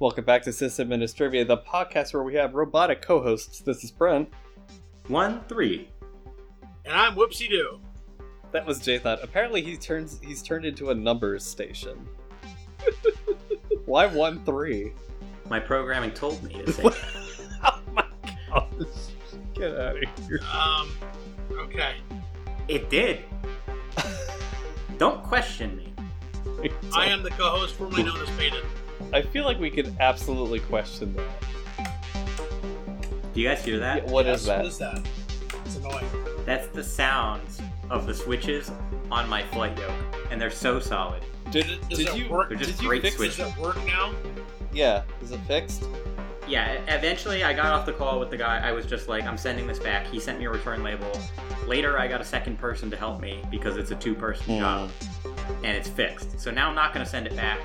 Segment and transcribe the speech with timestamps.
[0.00, 3.60] Welcome back to System Administrivia, the podcast where we have robotic co-hosts.
[3.60, 4.30] This is Brent.
[5.08, 5.90] One, three.
[6.86, 7.80] And I'm Whoopsie Doo.
[8.52, 9.22] That was Jathan.
[9.22, 12.08] Apparently, he turns he's turned into a numbers station.
[13.84, 14.94] Why one three?
[15.50, 16.96] My programming told me to say that.
[17.62, 18.04] oh my
[18.48, 18.66] gosh!
[19.52, 20.40] Get out of here!
[20.50, 20.90] Um,
[21.52, 21.96] okay.
[22.68, 23.20] It did.
[24.96, 25.92] Don't question me.
[26.96, 28.64] I am the co-host formerly known as Peyton.
[29.12, 31.26] I feel like we could absolutely question that.
[33.32, 34.04] Do you guys hear that?
[34.06, 34.56] Yeah, what Yes, is that?
[34.58, 35.06] What is that?
[35.64, 36.06] It's annoying.
[36.44, 37.60] That's the sounds
[37.90, 38.70] of the switches
[39.10, 39.92] on my flight yoke,
[40.30, 41.22] and they're so solid.
[41.50, 42.48] Did, Does did it you work?
[42.48, 44.12] They're just did you great fix Does it work now?
[44.72, 45.84] Yeah, is it fixed?
[46.46, 48.58] Yeah, eventually I got off the call with the guy.
[48.58, 50.06] I was just like, I'm sending this back.
[50.06, 51.10] He sent me a return label.
[51.66, 54.58] Later, I got a second person to help me because it's a two person Hmm.
[54.60, 54.90] job
[55.62, 56.40] and it's fixed.
[56.40, 57.60] So now I'm not going to send it back.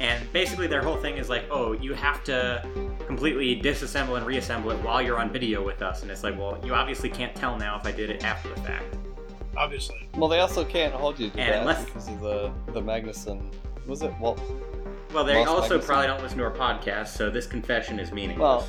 [0.00, 2.64] And basically, their whole thing is like, oh, you have to
[3.06, 6.02] completely disassemble and reassemble it while you're on video with us.
[6.02, 8.60] And it's like, well, you obviously can't tell now if I did it after the
[8.60, 8.96] fact.
[9.56, 10.08] Obviously.
[10.16, 13.52] Well, they also can't hold you to And that unless- because of the the Magnuson.
[13.86, 14.38] Was it well?
[15.12, 15.86] Well, they Lost also Magnuson.
[15.86, 18.40] probably don't listen to our podcast, so this confession is meaningless.
[18.40, 18.68] Well,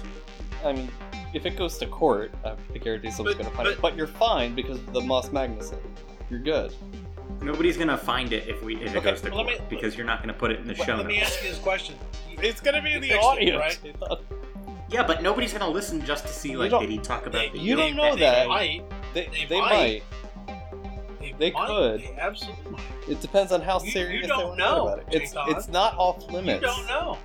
[0.66, 0.90] I mean,
[1.34, 3.76] if it goes to court, I guarantee someone's But- going to find it.
[3.76, 5.78] but- But you're fine because of the Moss Magnuson.
[6.30, 6.74] You're good.
[7.42, 9.76] Nobody's gonna find it if we if it Okay, goes to well, let court me-
[9.78, 11.30] because you're not gonna put it in the Let- show Let me notes.
[11.32, 11.96] ask you this question.
[12.42, 13.60] It's going to be in the fixed it, audio.
[13.60, 13.80] right?
[14.90, 17.50] Yeah, but nobody's gonna listen just to see like don't- did he talk about They-
[17.50, 18.48] the You don't yoke know they that.
[18.48, 18.84] Might.
[19.14, 19.70] They, They they might.
[19.70, 20.04] might.
[21.20, 21.68] They, They might.
[21.68, 22.02] could.
[22.02, 22.82] They absolutely might.
[23.08, 25.08] It depends on how You- you serious they don't want know, about it.
[25.12, 25.50] It's Jay-Todd.
[25.52, 26.62] it's not off limits.
[26.62, 26.76] You limits.
[26.78, 27.18] don't know.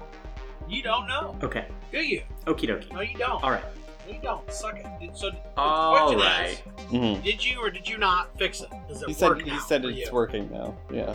[0.68, 1.36] You don't know.
[1.42, 2.22] Okay, Do you?
[2.46, 2.92] okie dokie.
[2.92, 3.42] No, you don't.
[3.42, 4.50] All right, No, you don't.
[4.52, 4.86] Suck it.
[5.00, 6.62] Did- So the all question right.
[6.90, 7.16] Mhm.
[7.18, 8.68] is, did you or did you not fix it?
[8.88, 10.12] Does it He said work he now said for it's you?
[10.12, 10.76] working now.
[10.92, 11.14] Yeah.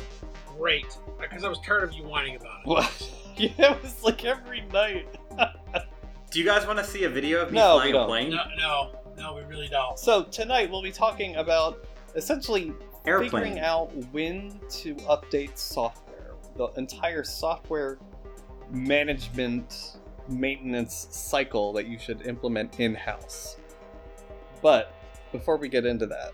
[0.58, 0.98] Great.
[1.20, 2.68] Because I was tired of you whining about it.
[2.68, 3.10] What?
[3.38, 5.08] yeah, it was like every night.
[6.32, 8.04] Do you guys want to see a video of me No, we flying don't.
[8.04, 8.30] a plane?
[8.32, 9.98] No, no, no, we really don't.
[9.98, 11.86] So tonight we'll be talking about
[12.16, 12.74] essentially
[13.06, 13.30] Airplane.
[13.32, 16.34] figuring out when to update software.
[16.58, 17.98] The entire software
[18.70, 19.98] management
[20.30, 23.58] maintenance cycle that you should implement in house.
[24.62, 24.94] But
[25.32, 26.34] before we get into that,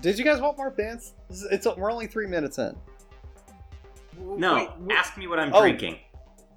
[0.00, 1.14] did you guys want more bands?
[1.28, 2.76] This is- It's we're only three minutes in.
[4.18, 5.60] No, Wait, we, ask me what I'm Oh.
[5.60, 5.98] drinking.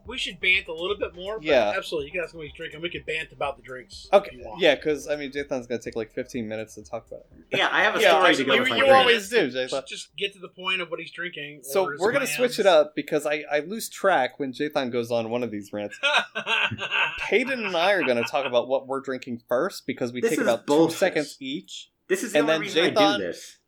[0.06, 1.38] We should bant a little bit more.
[1.38, 1.74] but Yeah.
[1.76, 2.08] absolutely.
[2.08, 2.82] You can ask me what he's drinking.
[2.82, 4.08] We could bant about the drinks.
[4.12, 4.62] if Okay, you want.
[4.62, 7.58] yeah, because I mean, Jathan's gonna take like 15 minutes to talk about it.
[7.58, 9.00] Yeah, I have a Yeah, story to go you, with my you you drink.
[9.00, 9.88] always do, Just, Jathan.
[9.88, 11.62] just get to the point of what he's drinking.
[11.64, 12.36] So we're gonna plans.
[12.36, 15.72] switch it up because I, I lose track when Jathan goes on one of these
[15.72, 15.98] rants.
[17.30, 20.32] Hayden and I are going to talk about what we're drinking first because we This
[20.32, 20.92] take about bullshit.
[20.94, 21.90] two seconds each.
[22.08, 23.18] This is the And only then reason I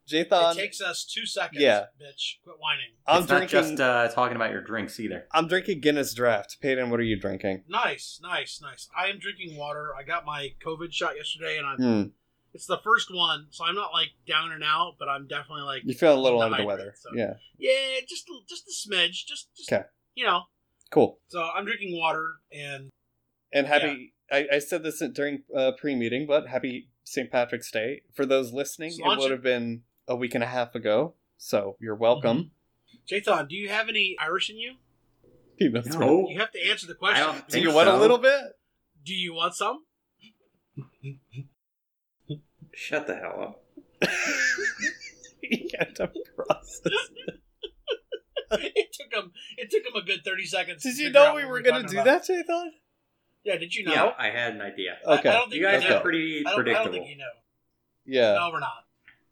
[0.10, 1.62] Jathan- do it takes us two seconds.
[1.62, 1.86] Yeah.
[2.02, 2.36] bitch.
[2.44, 2.92] Quit whining.
[3.08, 5.28] I'm it's not just uh, talking about your drinks either.
[5.32, 6.58] I'm drinking Guinness Draft.
[6.62, 7.64] Peyton, what are you drinking?
[7.68, 8.88] Nice, nice, nice.
[8.98, 9.90] I am drinking water.
[9.98, 12.08] I got my COVID shot yesterday, and I Hmm.
[12.54, 15.84] it's the first one, so I'm not like down and out, but I'm definitely like
[15.86, 16.94] You feel a little under the weather.
[16.98, 17.34] so- Yeah.
[17.58, 19.84] yeah, just just a smidge, just just 'Kay.
[20.14, 20.44] you know.
[20.92, 21.20] Cool.
[21.28, 22.90] So I'm drinking water, and
[23.52, 24.14] And happy.
[24.32, 27.32] I, I said this during uh, pre-meeting, but happy St.
[27.32, 28.90] Patrick's Day for those listening.
[28.92, 32.52] Just It would have been a week and a half ago, so you're welcome.
[33.12, 33.32] Mm-hmm.
[33.32, 34.76] Jathan, do you have any Irish in you?
[35.58, 36.18] He knows No.
[36.18, 37.26] what- You have to answer the I question.
[37.26, 38.42] don't Do think you want a little bit?
[39.04, 39.84] Do you want some?
[42.74, 43.62] Shut the hell up.
[45.42, 46.92] he had to process.
[48.52, 49.32] it took him.
[49.58, 50.84] It took him a good thirty seconds.
[50.84, 52.70] Did you know we what were going going to to do that, Jathan?
[53.46, 53.58] Yeah.
[53.58, 53.94] Did you know?
[53.94, 54.98] Yeah, I had an idea.
[55.06, 55.30] Okay.
[55.30, 55.98] I, don't think You guys know.
[55.98, 56.92] are pretty I don't, I don't predictable.
[56.94, 57.24] think you know.
[58.06, 58.34] Yeah.
[58.34, 58.85] No, we're not.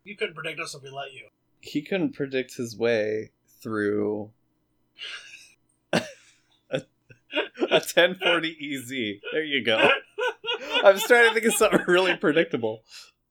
[0.03, 1.28] You couldn't predict us if we let you.
[1.62, 3.31] He couldn't predict his way
[3.62, 4.31] through
[5.94, 6.02] a,
[6.72, 6.81] a
[7.69, 8.90] 1040 EZ.
[9.31, 9.78] There you go.
[10.84, 12.84] I was trying to think of something really predictable.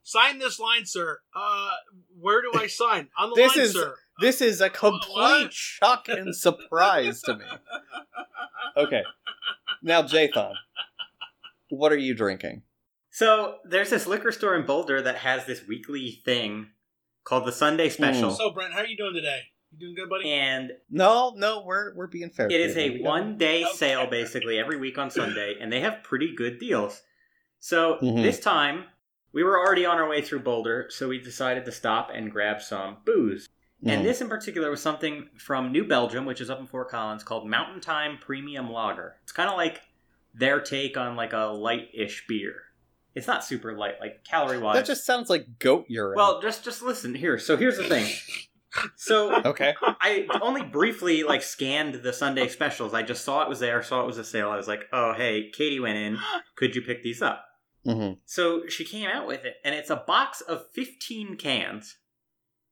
[0.03, 1.21] Sign this line, sir.
[1.35, 1.71] Uh,
[2.19, 3.09] where do I sign?
[3.19, 3.97] On the This line, is- sir.
[4.21, 5.53] This is a complete What?
[5.53, 7.45] shock and surprise to me.
[8.77, 9.03] Okay.
[9.83, 10.53] Now, Jathan,
[11.71, 12.63] what are you drinking?
[13.15, 16.69] So there's this liquor store in Boulder that has this weekly thing
[17.25, 18.37] called the Sunday Special, Mm.
[18.37, 19.41] So, Brent, how are you doing today?
[19.71, 20.31] You doing good, buddy?
[20.31, 22.47] and No, no, we're we're being fair.
[22.47, 23.73] it is a one day Okay.
[23.75, 27.03] sale basically every week on Sunday, and they have pretty good deals.
[27.61, 28.23] So Mhm.
[28.23, 28.87] this time
[29.33, 32.63] we were already on our way through Boulder, so we decided to stop and grab
[32.63, 33.47] some booze.
[33.85, 33.91] Mm.
[33.91, 37.25] And this in particular was something from New Belgium, which is up in Fort Collins,
[37.25, 39.17] called Mountain Time Premium Lager.
[39.23, 39.83] It's kind of like
[40.35, 42.63] their take on like a light-ish beer.
[43.15, 44.77] It's not super light, like calorie wise.
[44.77, 46.17] that just sounds like goat urine.
[46.17, 47.39] Well, just just listen here.
[47.39, 48.11] So here's the thing.
[48.97, 49.75] So Okay.
[49.83, 52.95] I only briefly like scanned the Sunday specials.
[52.95, 54.49] I just saw it was there, saw it was a sale.
[54.49, 56.19] I was like, "Oh, hey, Katie went in.
[56.57, 57.45] Could you pick these up?"
[57.87, 58.15] Mm-hmm.
[58.25, 61.99] So she came out with it, and it's a box of 15 cans,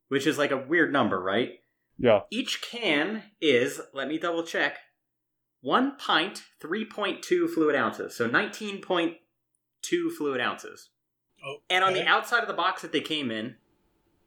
[0.09, 1.51] which is like a weird number, right?
[1.99, 2.21] Yeah.
[2.31, 4.79] Each can is, let me double check,
[5.61, 8.17] one pint, 3.2 fluid ounces.
[8.17, 8.27] So
[9.83, 10.91] 19.2 fluid ounces.
[11.45, 13.57] Oh, And on the outside of the box that they came in,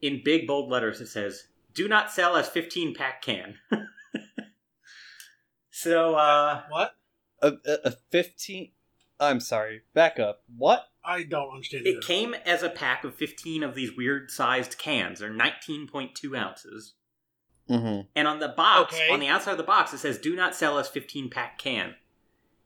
[0.01, 3.55] in big bold letters, it says, do not sell as 15 pack can.
[5.71, 6.95] so, uh, What?
[7.41, 8.71] A, a, a fifteen.
[9.19, 9.81] I'm sorry.
[9.94, 10.44] Back up.
[10.57, 10.85] What?
[11.03, 12.01] I don't understand it either.
[12.01, 15.19] came as a pack of 15 of these weird sized cans.
[15.19, 16.94] They're 19.2 ounces.
[17.69, 18.01] Mm-hmm.
[18.15, 19.09] And on the box, Okay.
[19.09, 21.95] on the outside of the box, it says "Do not sell as 15 pack can."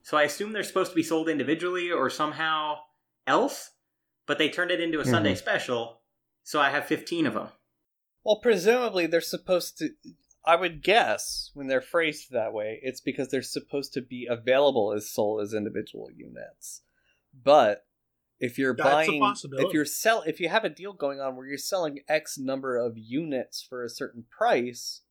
[0.08, 2.78] So I assume they're supposed to be sold individually or somehow
[3.28, 3.72] else,
[4.26, 5.38] but they turned it into a Sunday Mhm.
[5.38, 6.02] special,
[6.44, 7.50] so I have 15 of them.
[8.24, 9.94] Well, presumably they're supposed to.
[10.46, 14.94] I would guess when they're phrased that way, it's because they're supposed to be available
[14.94, 16.84] as sold as individual units.
[17.34, 17.86] But
[18.40, 21.48] if you're That's buying, if you're sell, if you have a deal going on where
[21.48, 25.02] you're selling X number of units for a certain price,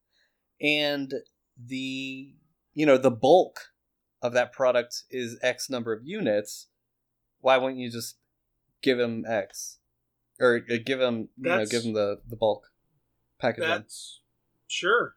[0.58, 1.12] and
[1.62, 2.34] the
[2.72, 3.74] you know the bulk
[4.26, 6.68] of that product is X number of units,
[7.40, 8.16] why wouldn't you just
[8.82, 9.78] give them X
[10.40, 12.70] or uh, give them you know give them the the bulk
[13.38, 13.64] package?
[13.64, 14.20] That's
[14.66, 15.14] sure.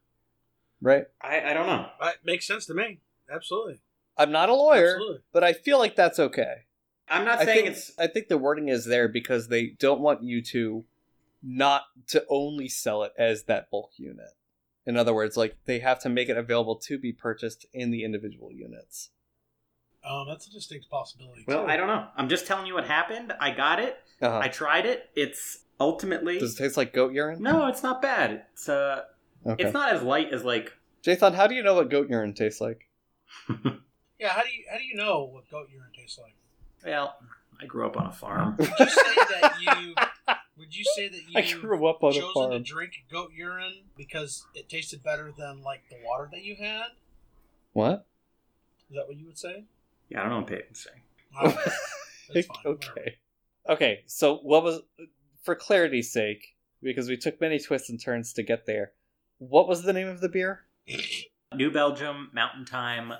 [0.81, 1.05] right?
[1.21, 1.87] I, I don't know.
[2.03, 2.99] It makes sense to me.
[3.31, 3.81] Absolutely.
[4.17, 5.21] I'm not a lawyer, Absolutely.
[5.31, 6.65] but I feel like that's okay.
[7.07, 10.01] I'm not I saying think it's I think the wording is there because they don't
[10.01, 10.85] want you to
[11.41, 14.29] not to only sell it as that bulk unit.
[14.89, 18.03] In other words, like they have to make it available to be purchased in the
[18.03, 19.11] individual units.
[20.03, 21.43] Um, that's a distinct possibility.
[21.47, 21.69] well, too.
[21.69, 22.07] I don't know.
[22.17, 23.31] I'm just telling you what happened.
[23.39, 23.99] I got it.
[24.19, 24.39] Uh-huh.
[24.39, 25.11] I tried it.
[25.15, 27.39] It's ultimately Does it taste like goat urine?
[27.43, 28.45] no, it's not bad.
[28.53, 29.03] It's uh,
[29.45, 29.63] Okay.
[29.63, 30.73] it's not as light as like.
[31.03, 32.87] Jathan, how do you know what goat urine tastes like?
[34.19, 34.29] Yeah.
[34.29, 36.33] How do you how do you know what goat urine tastes like?
[36.83, 37.15] well,
[37.61, 38.55] I grew up on a farm.
[38.57, 39.93] Would you say that you
[40.59, 43.83] would you say that you I grew up on a chosen to drink goat urine
[43.97, 46.87] because it tasted better than like the water that you had?
[47.73, 48.05] What?
[48.89, 49.63] Is that what you would say?
[50.09, 51.01] yeah, I don't know what Peyton's saying.
[51.37, 51.55] Alright,
[52.33, 52.91] that's fine, whatever.
[52.91, 53.15] okay.
[53.69, 54.81] Okay, so what was
[55.43, 58.91] for clarity's sake, because we took many twists and turns to get there,
[59.37, 60.61] what was the name of the beer?
[61.55, 63.13] New Belgium Mountain Time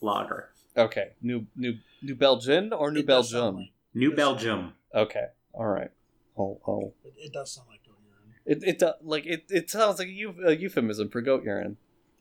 [0.00, 0.50] Lager.
[0.76, 1.10] Okay.
[1.20, 3.68] New New New Belgian or New It does sound Belgium?
[3.94, 4.72] New Belgium.
[4.94, 5.26] Okay.
[5.52, 5.90] All right.
[6.38, 6.94] Oh, oh.
[7.04, 8.34] it, it does sound like goat urine.
[8.46, 11.76] It it do- like it, it sounds like a, euph- a euphemism for goat urine.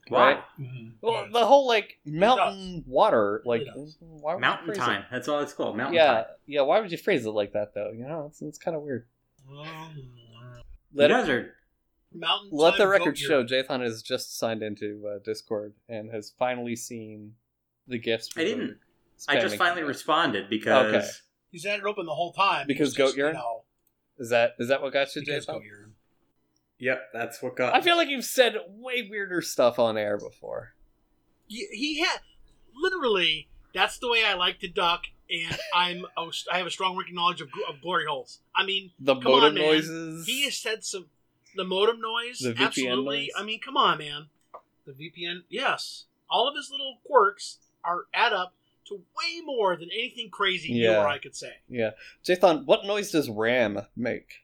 [0.07, 0.33] Why?
[0.33, 0.43] Right.
[0.59, 0.87] Mm-hmm.
[1.01, 3.63] Well, the whole like mountain water, like
[3.99, 5.03] why would Mountain phrase it- Time.
[5.11, 5.77] That's all it's called.
[5.77, 6.25] Mountain Yeah, Time.
[6.47, 6.61] yeah.
[6.61, 7.91] Why would you phrase it like that though?
[7.91, 9.05] You know, it's it's kind of weird.
[9.47, 9.99] Mm-hmm.
[10.93, 11.55] Let you it- guys are.
[12.11, 13.47] Mountain let the record show urine.
[13.47, 17.35] Jathan has just signed into uh, Discord and has finally seen
[17.87, 18.29] the gifts.
[18.35, 18.77] I didn't.
[19.27, 19.87] I just finally him.
[19.87, 21.07] responded because Okay.
[21.51, 23.35] He's had it open the whole time Because goat just, you urine?
[23.35, 23.63] know,
[24.19, 25.61] Is that is that what got you, because Jathan?
[26.79, 27.73] Yep, that's what got.
[27.73, 30.73] I feel like you've said way weirder stuff on air before.
[31.47, 32.19] He, he had
[32.75, 33.47] literally.
[33.73, 37.13] That's the way I like to duck, and I'm a- I have a strong working
[37.15, 38.39] knowledge of, of glory holes.
[38.55, 40.25] I mean, The Come modem on, noises.
[40.25, 41.05] he has said some
[41.55, 42.39] the modem noise.
[42.39, 43.17] The VPN absolutely.
[43.17, 43.29] noise?
[43.37, 44.27] I mean, come on, man.
[44.85, 45.43] The VPN.
[45.49, 48.53] Yes, all of his little quirks are add up
[48.89, 51.53] to way more than anything crazy you or I could say.
[51.67, 51.91] Yeah,
[52.23, 54.43] Jathan, what noise does RAM make?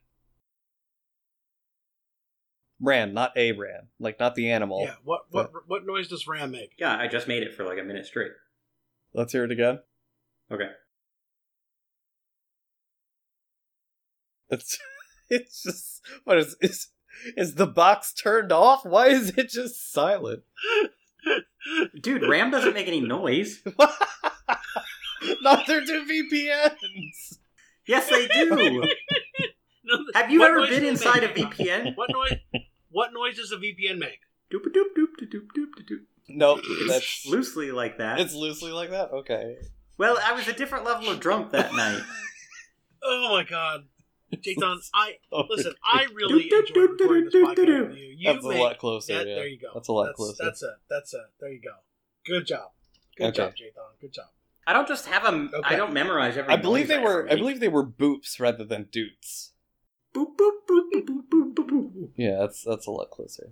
[2.81, 4.81] Ram, not a ram, like not the animal.
[4.83, 4.95] Yeah.
[5.03, 6.73] What what what noise does Ram make?
[6.77, 8.31] Yeah, I just made it for like a minute straight.
[9.13, 9.79] Let's hear it again.
[10.51, 10.69] Okay.
[14.47, 14.77] It's
[15.27, 16.89] it's just what is is
[17.35, 18.85] is the box turned off?
[18.85, 20.43] Why is it just silent?
[21.99, 23.63] Dude, Ram doesn't make any noise.
[25.45, 27.37] Neither do VPNs.
[27.87, 28.83] Yes, they do.
[29.87, 31.27] No, Have you ever been does it inside a?
[31.27, 31.95] VPN?
[31.95, 32.39] What noise?
[32.89, 34.17] What noise does a VPN make?
[34.51, 35.99] Doop doop doop doop doop doop doop.
[36.27, 38.19] No, It's that's loosely like that.
[38.19, 39.11] it's loosely like that.
[39.11, 39.57] Okay.
[39.99, 42.01] Well, I was a different level of drunk that night.
[43.07, 43.83] Oh my god,
[44.33, 44.79] Jathan!
[44.95, 45.75] I Oh, listen.
[45.83, 48.15] I really enjoyed recording this podcast with you.
[48.17, 49.13] You That's a lot closer.
[49.13, 49.27] that.
[49.27, 49.35] yeah.
[49.35, 49.67] There you go.
[49.75, 50.43] That's a lot that's, closer.
[50.43, 50.69] That's it.
[50.89, 51.19] That's it.
[51.39, 51.75] There you go.
[52.25, 52.69] Good job.
[53.15, 53.37] Good Okay.
[53.37, 54.01] job, Jathan.
[54.01, 54.25] Good job.
[54.67, 55.51] I don't just have them.
[55.63, 56.51] I don't memorize every.
[56.53, 57.19] I believe noise they were.
[57.27, 59.51] ever I believe they were boops rather than doots.
[60.13, 61.67] Boop boop boop boop boop boop boop.
[61.67, 62.09] boop.
[62.15, 63.51] Yeah, that's that's a lot closer.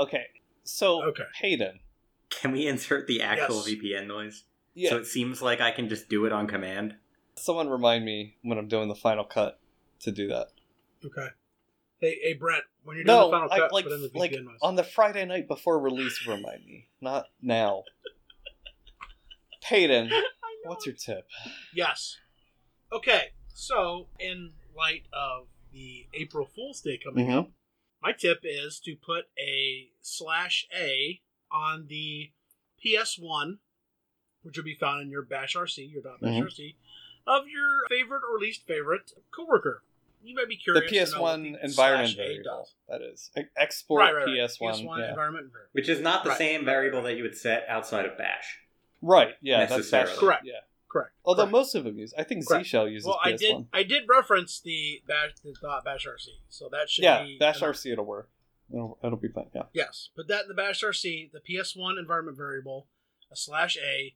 [0.00, 0.26] Okay,
[0.64, 1.24] so Okay.
[1.40, 1.80] Hayden.
[2.30, 3.66] Can we insert the actual Yes.
[3.68, 4.44] VPN noise?
[4.74, 6.96] Yeah, So it seems like I can just do it on command.
[7.34, 9.60] someone remind me when I'm doing the final cut
[10.00, 10.48] to do that.
[11.04, 11.28] Okay.
[12.00, 14.10] Hey, hey, Brent, when you're doing No, the final I, cut, like put in the
[14.14, 14.58] like VPN noise.
[14.62, 16.26] on the Friday night before release.
[16.26, 17.84] Remind me, not now.
[19.62, 20.10] Peyton,
[20.64, 21.26] what's your tip?
[21.74, 22.16] Yes.
[22.92, 27.38] Okay, so in light of the April Fool's Day coming Mhm.
[27.38, 27.50] up,
[28.02, 32.32] my tip is to put a slash A on the
[32.84, 33.58] PS1,
[34.42, 36.42] which will be found in your bash RC, your dot bash Mhm.
[36.44, 36.76] RC,
[37.26, 39.84] of your favorite or least favorite coworker.
[40.24, 41.10] You might be The curious.
[41.10, 42.44] to know what PS1 the environment slash A variable.
[42.44, 42.74] does.
[42.88, 44.34] That is export Right, right, right.
[44.36, 44.74] PS1.
[44.74, 45.08] PS1 yeah.
[45.10, 45.70] environment variable.
[45.72, 46.38] Which is not the Right.
[46.38, 48.58] same variable that you would set outside of Bash.
[49.02, 49.34] Right.
[49.42, 49.58] Yeah.
[49.60, 50.10] That's Necessarily.
[50.12, 50.18] bash.
[50.18, 50.44] Correct.
[50.46, 50.52] Yeah.
[50.90, 51.12] Correct.
[51.24, 51.52] Although correct.
[51.52, 52.12] most of them use.
[52.16, 52.64] I think Correct.
[52.66, 53.38] Z Shell uses well, I PS1.
[53.38, 53.66] did.
[53.72, 57.22] I did reference the bash the dot bash RC, so that should yeah.
[57.22, 57.76] be Bash enough.
[57.76, 58.28] RC it'll work.
[58.72, 59.46] It'll, it'll be fine.
[59.54, 59.62] Yeah.
[59.74, 62.86] Yes, put that in the bash RC, the PS1 environment variable,
[63.30, 64.14] a slash A.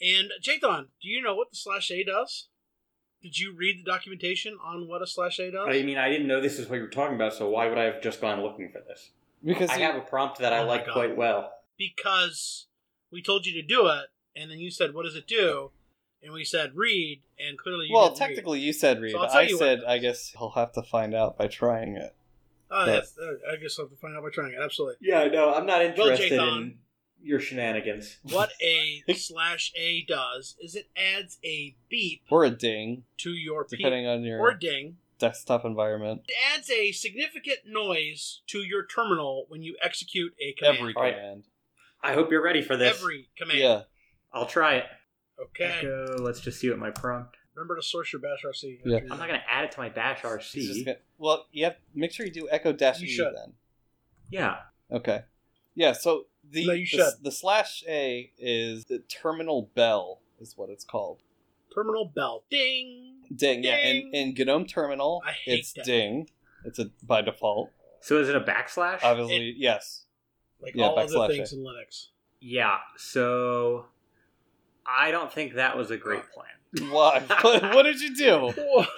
[0.00, 2.48] And Jathan, do you know what the slash A does?
[3.22, 5.66] Did you read the documentation on what a slash A does?
[5.68, 7.76] I mean, I didn't know this is what you were talking about, so why would
[7.78, 9.10] I have just gone looking for this?
[9.44, 10.92] Because I you- have a prompt that I Oh my like God.
[10.92, 11.52] quite well.
[11.76, 12.66] Because
[13.10, 14.06] we told you to do it,
[14.38, 15.70] and then you said, "What does it do?"
[16.22, 18.26] And we said, "Read," and clearly you well, didn't read.
[18.28, 19.12] technically you said read.
[19.12, 22.14] So I'll said, "I guess he'll have to find out by trying it.
[22.70, 24.58] Oh, but- yes, uh, I guess I'll have to find out by trying it.
[24.62, 24.96] Absolutely.
[25.00, 26.56] Yeah, no, I'm not Well, interested Jathan.
[26.58, 26.78] in
[27.22, 28.18] your shenanigans.
[28.22, 33.64] What a slash A does is it adds a beep Or a ding, to your
[33.64, 36.22] P- depending on your or ding desktop environment.
[36.28, 40.78] It adds a significant noise to your terminal when you execute a command.
[40.78, 41.44] Every command.
[42.02, 42.96] I hope you're ready for this.
[42.96, 43.58] Every command.
[43.58, 43.82] Yeah.
[44.32, 44.84] I'll try it.
[45.40, 45.64] Okay.
[45.78, 47.36] Echo, let's just see what my prompt.
[47.54, 48.80] Remember to source your bash RC.
[48.84, 48.98] Yeah.
[49.10, 50.84] I'm not going to add it to my Bash RC.
[50.84, 53.34] gonna- well, you have make sure you do echo dash You e should.
[53.34, 53.54] then.
[54.30, 54.56] Yeah.
[54.92, 55.22] Okay.
[55.74, 57.12] Yeah, so the No, you the, should.
[57.22, 61.22] the slash A is the terminal bell is what it's called.
[61.74, 62.44] Terminal bell.
[62.50, 63.16] Ding.
[63.34, 63.76] Ding, yeah.
[63.78, 65.84] In, in GNOME terminal, it's that.
[65.84, 66.30] ding.
[66.64, 67.70] It's a by default.
[68.00, 69.00] So is it a backslash?
[69.02, 70.04] Obviously, yes.
[70.60, 71.56] Like Yeah, all other backslash things A.
[71.56, 72.06] in Linux.
[72.40, 72.78] yeah.
[72.96, 73.86] So
[74.88, 76.90] I don't think that was a great plan.
[76.90, 77.22] Why?
[77.42, 78.52] what, what did you do?
[78.56, 78.88] what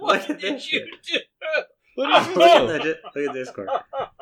[0.00, 1.18] Look at did this you do?
[1.94, 2.72] What oh, did look, you at do?
[2.72, 3.68] the, di- look at Discord.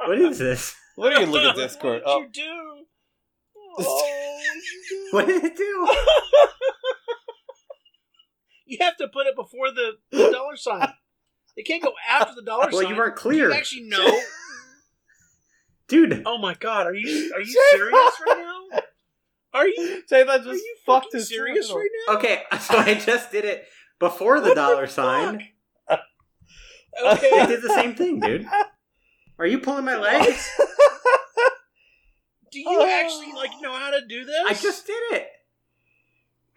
[0.06, 0.74] What is this?
[0.96, 2.02] What do you look at Discord?
[2.06, 2.24] Oh.
[3.76, 5.08] Oh, what did you do?
[5.08, 5.88] Oh, What did it do?
[8.66, 10.88] you have to put it before the, the dollar sign.
[11.56, 12.90] It can't go after the dollar Well, sign.
[12.90, 13.48] you weren't clear.
[13.48, 14.20] You actually know.
[15.88, 18.38] Dude, Oh my god, are you are you serious right
[18.72, 18.80] now?
[19.54, 22.14] Are you say that are just you fucked fucking his serious right now?
[22.16, 23.64] okay, so I just did it
[23.98, 24.94] before the What dollar fuck?
[24.94, 25.48] sign.
[25.88, 26.00] It
[27.06, 27.46] Okay.
[27.46, 28.46] did the same thing, dude.
[29.38, 30.48] Are you pulling my legs?
[32.52, 34.42] Do you actually like know how to do this?
[34.46, 35.28] I just did it.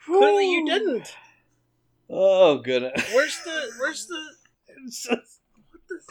[0.05, 1.15] clearly you didn't.
[2.09, 3.11] Oh goodness.
[3.13, 4.21] Where's the where's the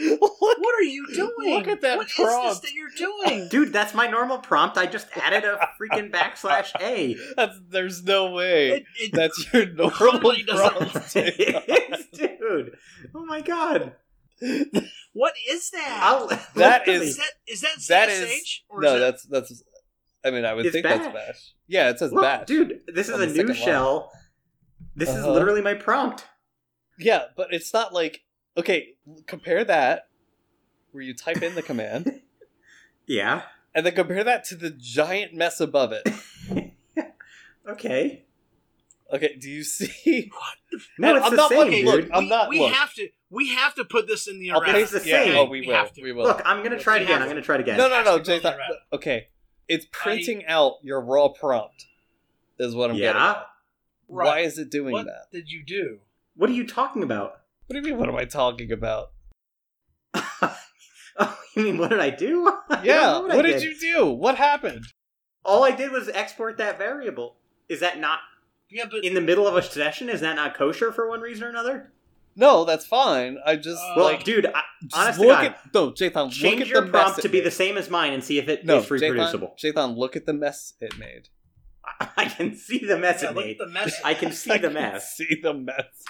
[0.00, 1.54] Look- what are you doing?
[1.54, 2.62] Look at that What is prompt.
[2.62, 3.49] this that you're doing?
[3.49, 4.76] Dude, that's my normal prompt.
[4.78, 7.16] I just added a freaking backslash A.
[7.37, 8.68] That's, there's no way.
[8.71, 11.14] It, it, That's your normal prompt.
[12.14, 12.76] Dude.
[13.14, 13.92] Oh my god.
[15.12, 16.00] what is that?
[16.02, 17.09] I'll, That literally.
[17.09, 18.95] is that is that CSH That is or no.
[18.97, 19.62] is That's that's.
[20.25, 21.14] I mean, I would It's think that's Bash.
[21.14, 21.54] bash.
[21.68, 22.47] Yeah, it says Look, bash.
[22.47, 23.56] dude, this is a new second line.
[23.56, 24.11] shell.
[24.97, 25.33] This is Uh-huh.
[25.33, 26.25] literally my prompt.
[26.99, 28.21] Yeah, but it's not like
[28.56, 28.94] okay.
[29.26, 30.08] Compare that
[30.92, 32.22] where you type in the command,
[33.06, 33.42] Yeah.
[33.75, 36.08] and then compare that to the giant mess above it.
[37.68, 38.25] Okay.
[39.12, 40.30] Okay, do you see?
[40.98, 41.94] No, And it's I'm the not same, looking- dude.
[42.04, 42.72] look, I'm we, not- we look.
[42.72, 45.36] have to we have to put this in the I'll place the yeah, same.
[45.36, 45.88] Oh, we, we will.
[46.02, 46.25] We will.
[46.25, 47.22] Look, I'm gonna try it again.
[47.22, 47.78] I'm gonna try it again.
[47.78, 48.58] no, no, no, Has to go Jathan.
[48.92, 49.28] Okay,
[49.68, 51.86] it's printing out your raw prompt.
[52.58, 53.20] Is what I'm getting.
[53.20, 53.30] Yeah?
[53.30, 53.46] At.
[54.06, 55.26] Why is it doing What that?
[55.32, 55.98] did you do?
[56.36, 57.40] What are you talking about?
[57.66, 57.99] What do you mean?
[57.99, 59.08] What am I talking about?
[60.14, 62.46] oh, you mean what did I do?
[62.70, 63.00] I Yeah.
[63.12, 64.06] know What, I did you do?
[64.06, 64.85] What happened?
[65.44, 67.37] All I did was export that variable.
[67.68, 68.20] Is that not
[68.70, 70.08] Yeah, but in the middle of a session?
[70.08, 71.92] Is that not kosher for one reason or another?
[72.37, 73.38] No, that's fine.
[73.44, 76.25] I just Uh, Well, like dude, I, just honest look God, at no, Jathan.
[76.25, 77.46] Look change at your the prompt to be made.
[77.46, 79.54] the same as mine and see if it is No, reproducible.
[79.58, 81.28] Jathan, Jathan, look at the mess it made.
[82.16, 83.61] I can see the mess yeah, it look made.
[83.61, 84.00] at the mess.
[84.04, 85.16] I can see I the can mess.
[85.16, 86.04] See the mess.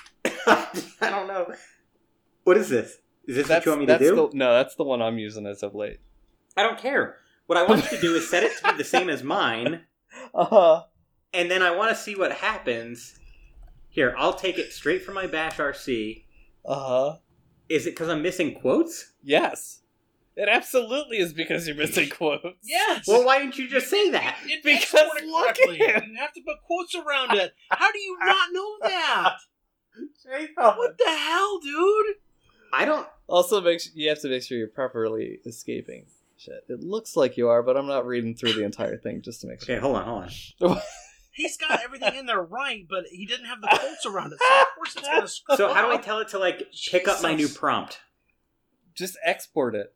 [1.00, 1.53] I don't know.
[2.45, 2.99] What is this?
[3.26, 4.15] Is this That's, what you want me to do?
[4.31, 5.99] The, no, that's the one I'm using as of late.
[6.57, 7.17] I don't care.
[7.47, 9.83] What I want you to do is set it to be the same as mine,
[10.35, 10.83] Uh huh.
[11.35, 13.19] and then I want to see what happens.
[13.88, 16.25] Here, I'll take it straight from my Bash RC.
[16.65, 17.17] Uh huh.
[17.69, 19.12] Is it because I'm missing quotes?
[19.23, 19.81] Yes.
[20.37, 22.45] It absolutely is because you're missing quotes.
[22.62, 23.07] yes.
[23.09, 24.37] Well, why didn't you just say that?
[24.45, 25.79] It, it Because exported look at correctly.
[25.79, 26.03] him.
[26.12, 27.55] You have to put quotes around it.
[27.71, 29.35] How do you not know that?
[30.25, 30.76] Jathan.
[30.76, 32.17] What the hell, dude?
[32.73, 33.07] I don't.
[33.29, 36.65] Also, make sure, you have to make sure you're properly escaping shit.
[36.69, 39.47] It looks like you are, but I'm not reading through the entire thing just to
[39.47, 39.75] make sure.
[39.76, 40.81] Okay, hold on, hold on.
[41.33, 44.61] He's got everything in there right, but he didn't have the quotes around it, so
[44.62, 47.21] of course it's gonna screw So how do I tell it to like pick up
[47.23, 47.99] my new prompt?
[48.95, 49.95] Just export it.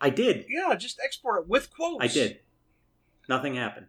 [0.00, 0.46] I did.
[0.48, 2.02] Yeah, just export it with quotes.
[2.02, 2.40] I did.
[3.28, 3.86] Nothing happened.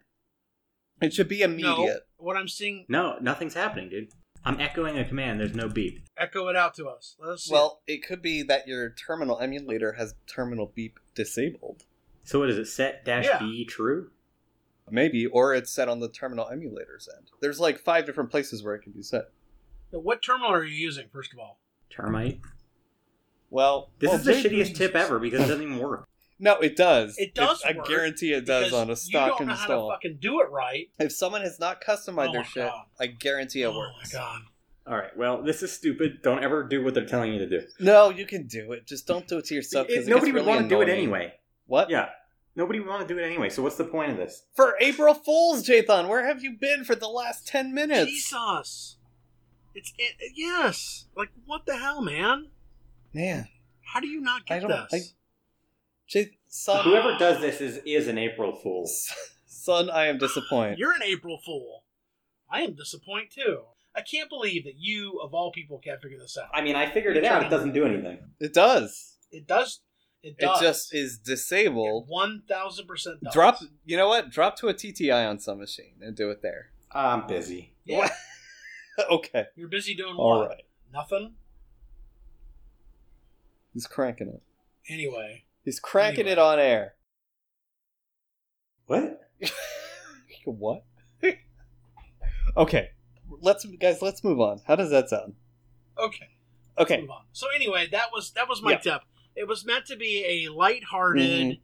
[1.01, 2.07] It should be No, immediate.
[2.17, 4.09] what I'm seeing, No, nothing's happening, dude.
[4.45, 5.39] I'm echoing a command.
[5.39, 5.99] There's no beep.
[6.17, 7.15] echo it out to us.
[7.19, 7.53] Let us see.
[7.53, 11.83] Well, it could be that your terminal emulator has terminal beep disabled.
[12.23, 12.65] So what is it?
[12.65, 13.39] Set dash Yeah.
[13.39, 14.11] b true.
[14.91, 17.27] Maybe, or it's set on the terminal emulator's end.
[17.41, 19.25] There's like five different places where it can be set.
[19.91, 21.59] Now, what terminal are you using, first of all?
[21.89, 22.39] Termite.
[23.49, 26.07] Well, This well, is the maybe- shittiest tip ever because it doesn't even work.
[26.39, 27.17] No, it does.
[27.17, 29.89] It does I work, guarantee it does on a stock You don't know install.
[29.89, 30.89] how to fucking do it right.
[30.99, 32.85] If someone has not customized Oh their shit, God.
[32.99, 33.93] I guarantee it oh works.
[34.15, 34.41] Oh my god.
[34.87, 35.15] All right.
[35.17, 36.21] Well, this is stupid.
[36.23, 37.61] Don't ever do what they're telling you to do.
[37.79, 38.87] No, you can do it.
[38.87, 39.87] Just don't do it to yourself.
[39.89, 41.33] It- 'cause it nobody would really want to do it anyway.
[41.67, 41.89] What?
[41.89, 42.09] Yeah.
[42.55, 43.49] Nobody would want to do it anyway.
[43.49, 44.43] So what's the point of this?
[44.55, 48.09] For April Fools, Jathan, where have you been for the last ten minutes?
[48.11, 48.95] Jesus.
[49.75, 51.05] It's it, yes.
[51.15, 52.47] Like what the hell, man?
[53.13, 53.47] Man,
[53.93, 54.89] How do you not I get don't.
[54.91, 55.13] this?
[56.09, 58.89] I, J- son, Whoever does this is is an April Fool.
[59.45, 60.79] son, I am disappointed.
[60.79, 61.83] You're an April Fool.
[62.49, 63.59] I am disappointed too.
[63.95, 66.49] I can't believe that you, of all people, can't figure this out.
[66.53, 67.43] I mean, I figured it out.
[67.43, 68.19] It doesn't do anything.
[68.39, 69.17] It does.
[69.31, 69.81] It does.
[70.21, 70.59] It It does.
[70.61, 72.05] just is disabled.
[72.07, 73.17] One thousand percent.
[73.31, 73.59] Drop.
[73.85, 74.29] You know what?
[74.29, 76.71] Drop to a TTY on some machine and do it there.
[76.91, 77.73] I'm busy.
[77.85, 78.09] Yeah.
[79.11, 79.45] okay.
[79.55, 80.49] You're busy doing All what?
[80.49, 80.63] right.
[80.91, 81.33] Nothing.
[83.73, 84.41] He's cranking it.
[84.91, 86.31] Anyway, He's cranking Anyway.
[86.31, 86.95] it on air.
[88.87, 89.21] What?
[90.45, 90.83] what?
[92.57, 92.89] okay.
[93.39, 94.01] Let's guys.
[94.01, 94.61] Let's move on.
[94.65, 95.35] How does that sound?
[95.95, 96.29] okay.
[96.75, 97.01] let's Okay.
[97.01, 97.21] Move on.
[97.33, 98.77] So anyway, that was that was my Yeah.
[98.79, 99.01] tip.
[99.35, 101.23] It was meant to be a lighthearted.
[101.23, 101.59] Mhm.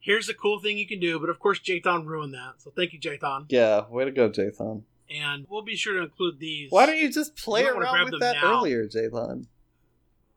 [0.00, 2.54] Here's a cool thing you can do, but of course, Jathan ruined that.
[2.62, 3.44] So thank you, Jathan.
[3.50, 3.86] Yeah.
[3.90, 4.84] Way to go, Jathan.
[5.10, 6.70] And we'll be sure to include these.
[6.70, 8.58] Why don't you just play You might wanna around with that now.
[8.60, 9.48] earlier, Jathan?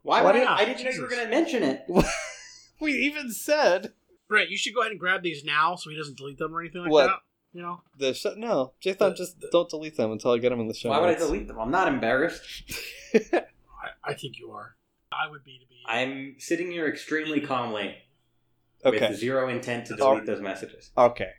[0.02, 0.56] Why Why would did- I?
[0.58, 1.86] I didn't know you were going to mention it.
[2.82, 3.94] we even said
[4.28, 6.62] Brent, you should go ahead and grab these now, so he doesn't delete them or
[6.62, 7.08] anything like What?
[7.08, 7.20] that.
[7.54, 8.98] You know, the sh- no, Jathan.
[8.98, 10.90] The- just the- don't delete them until I get them in the show.
[10.90, 11.26] Why would I notes.
[11.26, 11.60] delete them?
[11.60, 12.42] I'm not embarrassed.
[13.14, 13.44] I,
[14.06, 14.76] I think you are.
[15.12, 15.76] I would be to be.
[15.86, 17.96] I'm sitting here extremely calmly
[18.86, 19.10] okay.
[19.10, 20.92] with zero intent to All- delete those messages.
[20.98, 21.32] Okay.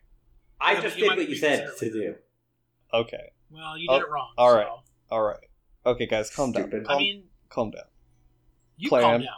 [0.60, 1.94] I Yeah, just but you did might what you be said to later.
[1.98, 2.14] do.
[2.92, 3.30] Okay.
[3.50, 4.32] well, you Oh, did it wrong.
[4.36, 4.66] all right.
[4.66, 5.38] so- All right.
[5.86, 6.64] Okay, guys, calm down.
[6.68, 6.86] Stupid.
[6.86, 7.84] Calm, I mean, calm down.
[8.76, 9.02] you Clam.
[9.02, 9.28] calm down.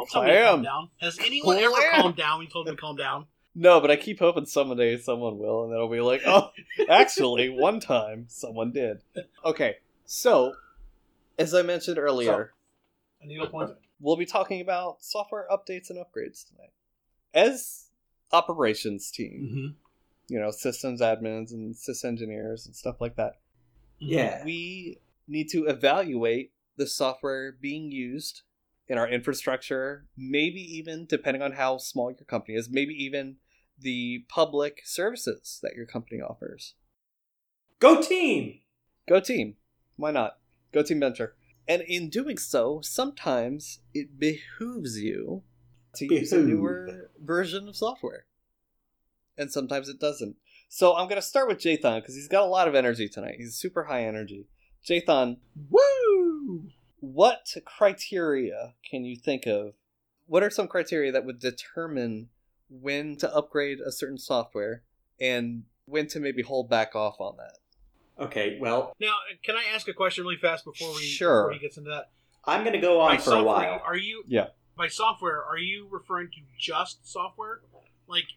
[0.00, 0.88] Don't tell me to calm down.
[1.00, 2.00] Has anyone ever Clam.
[2.02, 3.26] calmed down when you told me to calm down?
[3.54, 6.50] No, but I keep hoping someday someone will, and then I'll be like, oh,
[6.88, 9.02] actually, one time someone did.
[9.44, 10.52] Okay, so
[11.38, 12.52] as I mentioned earlier,
[13.22, 13.76] A needle pointer.
[14.00, 16.70] we'll be talking about software updates and upgrades tonight.
[17.34, 17.86] As
[18.32, 20.34] operations team, Mm-hmm.
[20.34, 23.34] you know, systems admins and sys engineers and stuff like that,
[23.98, 24.44] Yeah.
[24.44, 28.42] we need to evaluate the software being used
[28.90, 33.36] in our infrastructure, maybe even, depending on how small your company is, maybe even
[33.78, 36.74] the public services that your company offers.
[37.78, 38.58] Go team!
[39.08, 39.54] Go team.
[39.94, 40.38] Why not?
[40.72, 41.36] Go team venture.
[41.68, 45.44] And in doing so, sometimes it behooves you
[45.94, 48.26] to use a newer version of software.
[49.38, 50.34] And sometimes it doesn't.
[50.68, 53.36] So I'm going to start with Jathan because he's got a lot of energy tonight.
[53.38, 54.48] He's super high energy.
[54.84, 55.36] Jathan,
[55.70, 56.70] Woo!
[57.20, 59.74] What criteria can you think of?
[60.26, 62.30] What are some criteria that would determine
[62.70, 64.84] when to upgrade a certain software
[65.20, 67.58] and when to maybe hold back off on that?
[68.24, 71.42] Okay, well, Now, uh, can I ask a question really fast before we Sure.
[71.48, 72.10] before he gets into that?
[72.46, 73.82] I'm going to go on By for a software, while.
[73.84, 74.48] Are you Yeah.
[74.74, 75.44] by software?
[75.44, 77.60] Are you referring to just software,
[78.06, 78.28] like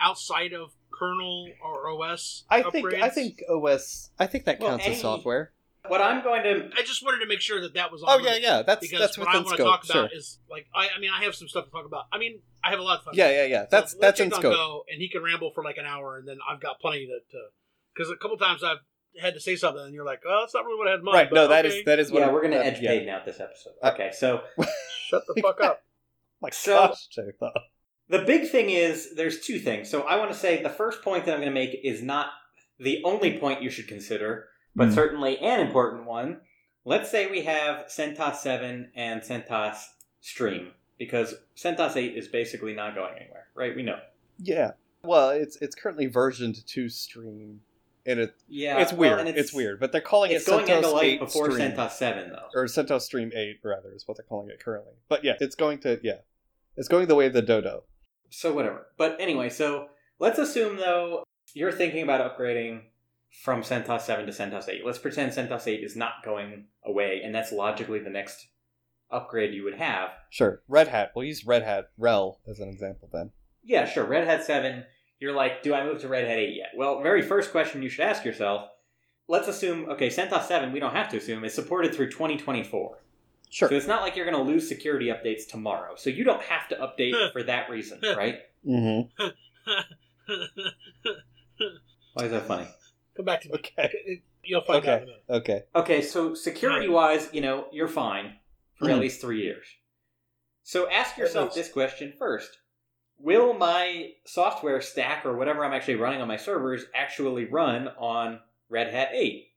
[0.00, 2.42] outside of kernel or OS?
[2.50, 5.52] I think I think OS I think that Well, counts any- as software.
[5.88, 6.70] What I'm going to.
[6.78, 8.02] I just wanted to make sure that that was.
[8.02, 8.62] On Oh yeah, yeah.
[8.62, 9.72] That's Because that's what I within want to scope.
[9.72, 10.00] talk Sure.
[10.04, 12.04] about is like I, I mean I have some stuff to talk about.
[12.12, 13.14] I mean I have a lot of fun.
[13.16, 13.66] Yeah, yeah, yeah.
[13.70, 14.54] That's So that's let in scope.
[14.54, 17.18] Go, and he can ramble for like an hour, and then I've got plenty to.
[17.94, 18.78] Because a couple times I've
[19.20, 21.04] had to say something, and you're like, "Oh, that's not really what I had in
[21.04, 21.28] mind." Right.
[21.30, 21.78] but No, that okay.
[21.80, 22.20] is that is what.
[22.20, 22.90] Yeah, I'm- we're going to that- edge yeah.
[22.90, 23.72] Peyton out this episode.
[23.82, 24.42] Uh, Okay, so
[25.08, 25.82] Shut the fuck up.
[26.40, 27.50] My So- gosh, Jathan.
[28.08, 29.90] the big thing is there's two things.
[29.90, 32.28] So I want to say the first point that I'm going to make is not
[32.78, 34.94] the only point you should consider, but Mm.
[34.94, 36.40] certainly an important one.
[36.84, 39.84] Let's say we have CentOS 7 and CentOS
[40.20, 43.74] Stream, because CentOS 8 is basically not going anywhere, right?
[43.76, 44.00] We know.
[44.38, 44.72] Yeah.
[45.04, 47.60] Well, it's it's currently versioned to stream.
[48.04, 49.20] and it Yeah, it's well, weird.
[49.20, 51.70] and it's, weird, but they're calling It's it going CentOS into life 8 before Stream.
[51.70, 52.48] CentOS 7, though.
[52.52, 54.94] or CentOS Stream 8 rather is what they're calling it currently.
[55.08, 56.18] But yeah, it's going to yeah.
[56.76, 57.84] It's going the way of the dodo.
[58.30, 58.88] So whatever.
[58.96, 61.22] But anyway, so let's assume though
[61.54, 62.82] you're thinking about upgrading
[63.42, 64.82] from CentOS 7 to CentOS 8.
[64.84, 68.48] Let's pretend CentOS 8 is not going away, and that's logically the next
[69.10, 70.10] upgrade you would have.
[70.30, 70.62] Sure.
[70.68, 71.12] Red Hat.
[71.14, 73.30] We'll use Red Hat RHEL as an example then.
[73.64, 74.04] Yeah, sure.
[74.04, 74.84] Red Hat 7,
[75.18, 76.68] you're like, do I move to Red Hat 8 yet?
[76.76, 78.68] Well, very first question you should ask yourself
[79.28, 82.98] let's assume, okay, CentOS 7, we don't have to assume, is supported through 2024.
[83.50, 83.68] Sure.
[83.68, 85.94] So it's not like you're going to lose security updates tomorrow.
[85.96, 88.38] So you don't have to update for that reason, right?
[88.66, 89.24] mm-hmm.
[92.14, 92.68] Why is that funny?
[93.16, 93.54] Come back to me.
[93.56, 94.22] Okay.
[94.44, 94.92] You'll find Okay.
[94.92, 95.24] out in a minute.
[95.30, 95.62] Okay.
[95.74, 98.36] Okay, so security wise, you know, you're fine
[98.74, 99.00] for at Mhm.
[99.00, 99.66] least three years.
[100.64, 102.58] So ask yourself this question first
[103.18, 108.40] Will my software stack or whatever I'm actually running on my servers actually run on
[108.68, 109.52] Red Hat 8?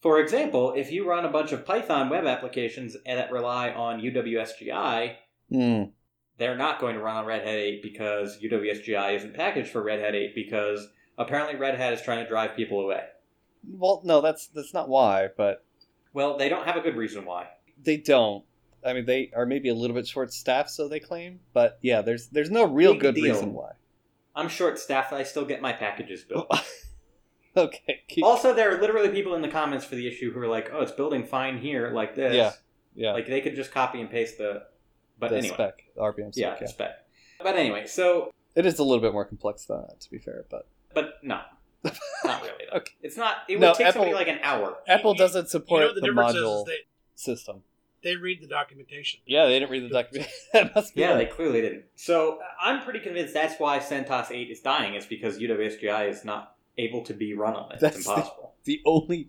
[0.00, 5.18] For example, if you run a bunch of Python web applications that rely on UWSGI,
[5.52, 5.92] Mm.
[6.38, 10.00] they're not going to run on Red Hat 8 because UWSGI isn't packaged for Red
[10.00, 13.04] Hat 8 because apparently Red Hat is trying to drive people away.
[13.68, 15.64] Well, no, that's that's not why, but
[16.12, 17.48] Well, they don't have a good reason why.
[17.82, 18.44] they don't.
[18.84, 21.40] I mean, they are maybe a little bit short staffed, so they claim.
[21.52, 23.34] But yeah, there's there's no real Big good deal.
[23.34, 23.72] reason why.
[24.36, 26.46] I'm short staffed, I still get my packages built.
[27.56, 28.02] okay.
[28.08, 30.70] Keep, also, there are literally people in the comments for the issue who are like,
[30.72, 32.52] "Oh, it's building fine here, like this." Yeah,
[32.94, 33.12] yeah.
[33.12, 34.64] Like they could just copy and paste the.
[35.18, 36.36] But the anyway, spec, RPM spec.
[36.36, 36.90] yeah, Yeah, the spec.
[37.42, 40.44] But anyway, so It is a little bit more complex than that, to be fair.
[40.50, 41.40] But but no,
[42.24, 42.64] not really.
[42.72, 42.78] Though.
[42.78, 42.92] Okay.
[43.02, 43.36] It's not.
[43.48, 44.76] It would No, take somebody Apple- like an hour.
[44.88, 46.78] Apple you- doesn't You support know what the, the difference is, module is they,
[47.14, 47.62] system.
[48.02, 49.20] they read the documentation.
[49.26, 50.28] Yeah, they didn't read the document.
[50.52, 51.18] that must be Yeah, it.
[51.18, 51.84] they clearly didn't.
[51.94, 54.94] So I'm pretty convinced that's why CentOS 8 is dying.
[54.94, 57.78] Is because UWSGI is not able to be run on it.
[57.80, 58.54] That's it's the- impossible.
[58.64, 59.28] the only.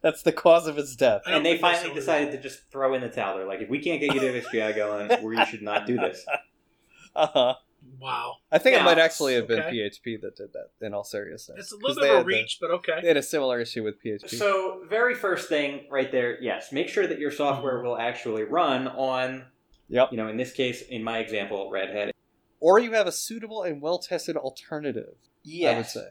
[0.00, 1.22] That's the cause of its death.
[1.26, 3.36] I don't And they think that's finally so decided to just throw in the towel.
[3.36, 6.24] They're like, if we can't get UWSGI going, we should not do this.
[7.14, 7.54] Uh huh.
[8.00, 9.76] Wow, I think it might actually have been okay.
[9.76, 10.70] PHP that did that.
[10.84, 13.00] In all seriousness, it's a little bit of a had the- reach, but okay.
[13.00, 14.28] They had a similar issue with PHP.
[14.30, 18.88] So, very first thing right there, yes, make sure that your software will actually run
[18.88, 19.44] on,
[19.88, 20.08] Yep.
[20.10, 22.14] you know, in this case, in my example, Red Hat.
[22.60, 25.14] or you have a suitable and well-tested alternative.
[25.44, 25.70] Yeah.
[25.72, 26.06] I would say,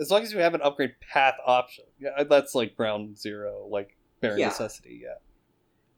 [0.00, 1.84] as long as you have an upgrade path option.
[2.00, 4.46] Yeah, that's like ground zero, like bare Yeah.
[4.48, 5.00] necessity.
[5.02, 5.14] Yeah.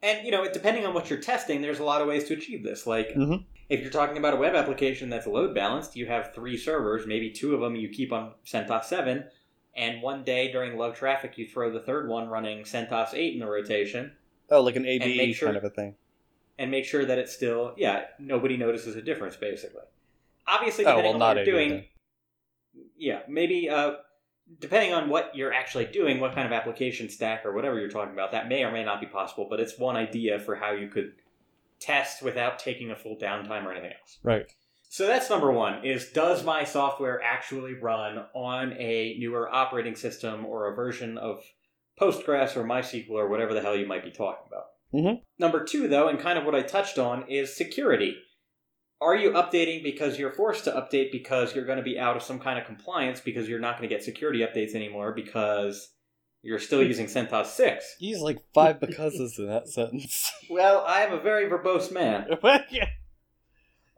[0.03, 2.63] And, you know, depending on what you're testing, there's a lot of ways to achieve
[2.63, 2.87] this.
[2.87, 3.45] Like, Mhm.
[3.71, 7.29] If you're talking about a web application that's load balanced, you have three servers, maybe
[7.31, 9.23] two of them you keep on CentOS 7,
[9.77, 13.39] and one day during low traffic, you throw the third one running CentOS 8 in
[13.39, 14.11] the rotation,
[14.49, 15.95] Oh, like an And A/B sure- kind of a thing.
[16.59, 19.83] and make sure that it's still, yeah, nobody notices a difference, basically.
[20.45, 21.85] Obviously, Oh depending well, on not what you're doing,
[22.97, 23.93] yeah, maybe uh,
[24.59, 28.11] depending on what you're actually doing, what kind of application stack or whatever you're talking
[28.13, 29.47] about, that may or may not be possible.
[29.49, 31.13] But it's one idea for how you could
[31.81, 34.19] test without taking a full downtime or anything else.
[34.23, 34.45] Right.
[34.89, 40.45] So that's number one: is does my software actually run on a newer operating system
[40.45, 41.43] or a version of
[41.99, 44.65] Postgres or MySQL or whatever the hell you might be talking about?
[44.93, 45.21] Mhm.
[45.39, 48.17] Number two, though, and kind of what I touched on, is security.
[48.99, 52.21] Are you updating because you're forced to update because you're going to be out of
[52.21, 55.93] some kind of compliance because you're not going to get security updates anymore because
[56.43, 57.97] you're still using CentOS 6?
[57.99, 60.31] Use like five becauses in that sentence.
[60.49, 62.27] Well, I am a very verbose man.
[62.69, 62.89] yeah.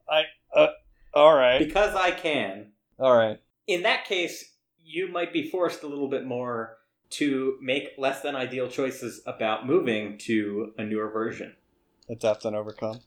[0.10, 0.24] I.
[0.56, 0.68] Uh,
[1.14, 1.60] all right.
[1.60, 2.72] Because I can.
[3.00, 3.40] All right.
[3.68, 4.54] In that case,
[4.84, 6.78] you might be forced a little bit more
[7.12, 11.56] to make less than ideal choices about moving to a newer version.
[12.10, 13.00] Adapt and overcome.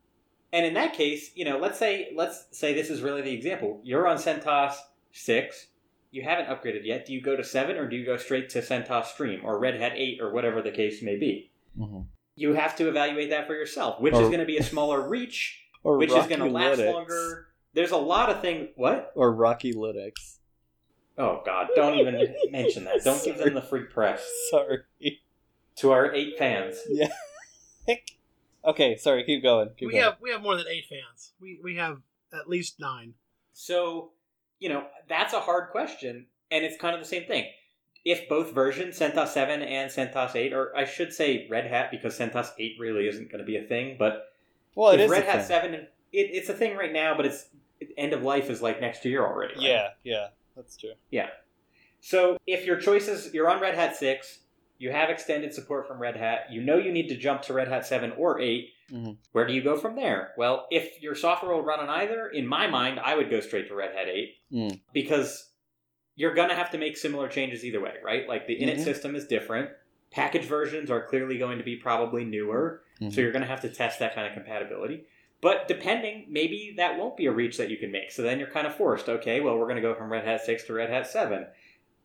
[0.52, 3.80] And in that case, you know, let's say let's say this is really the example.
[3.82, 4.76] You're on CentOS
[5.12, 5.66] six.
[6.10, 7.06] You haven't upgraded yet.
[7.06, 9.80] Do you go to seven or do you go straight to CentOS Stream or Red
[9.80, 11.50] Hat eight or whatever the case may be?
[11.78, 12.00] Mm-hmm.
[12.36, 14.00] You have to evaluate that for yourself.
[14.00, 15.62] Which Or- is going to be a smaller reach?
[15.84, 16.92] Or which Rocky is going to last Linux.
[16.92, 17.46] longer?
[17.72, 18.70] There's a lot of things.
[18.74, 19.12] What?
[19.14, 20.14] Or Rocky Linux.
[21.16, 21.68] Oh God!
[21.76, 23.04] Don't even mention that.
[23.04, 24.80] Don't give them the free press Sorry.
[25.76, 26.76] to our eight fans.
[26.88, 27.08] Yeah.
[28.64, 29.22] okay, sorry.
[29.24, 29.70] Keep going.
[29.78, 30.02] Keep we going.
[30.04, 31.32] have we have more than eight fans.
[31.40, 31.98] We we have
[32.32, 33.14] at least nine.
[33.52, 34.10] So,
[34.58, 37.46] you know, that's a hard question, and it's kind of the same thing.
[38.04, 42.16] If both versions, CentOS 7 and CentOS 8, or I should say Red Hat, because
[42.18, 44.32] CentOS 8 really isn't going to be a thing, but
[44.74, 45.46] well, it is Red Hat thing.
[45.46, 47.46] 7, it, it's a thing right now, but its
[47.96, 49.54] end of life is like next year already.
[49.54, 49.62] right?
[49.62, 50.92] Yeah, yeah, that's true.
[51.10, 51.28] Yeah.
[52.00, 54.38] So if your choices, you're on Red Hat 6,
[54.78, 57.68] you have extended support from Red Hat, you know you need to jump to Red
[57.68, 59.10] Hat 7 or 8, Mm-hmm.
[59.32, 60.32] where do you go from there?
[60.38, 63.66] Well, if your software will run on either, in my mind, I would go straight
[63.66, 64.80] to Red Hat 8 Mm.
[64.92, 65.50] because
[66.14, 68.28] you're going to have to make similar changes either way, right?
[68.28, 68.84] Like the init Mhm.
[68.84, 69.70] system is different.
[70.12, 73.10] Package versions are clearly going to be probably newer, Mm-hmm.
[73.12, 75.04] so you're going to have to test that kind of compatibility.
[75.40, 78.12] But depending, maybe that won't be a reach that you can make.
[78.12, 79.08] So then you're kind of forced.
[79.08, 81.46] Okay, well, we're going to go from Red Hat 6 to Red Hat 7.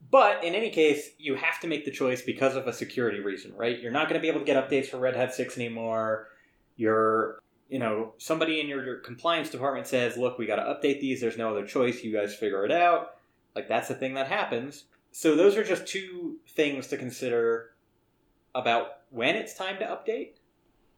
[0.10, 3.54] But in any case, you have to make the choice because of a security reason,
[3.56, 3.80] right?
[3.80, 6.28] You're not going to be able to get updates for Red Hat 6 anymore.
[6.76, 11.00] You're, you know, somebody in your, your compliance department says, look, we got to update
[11.00, 11.22] these.
[11.22, 12.04] There's no other choice.
[12.04, 13.16] You guys figure it out.
[13.56, 14.86] Like, that's the thing that happens.
[15.12, 17.72] So those are just two things to consider
[18.56, 20.36] about when it's time to update,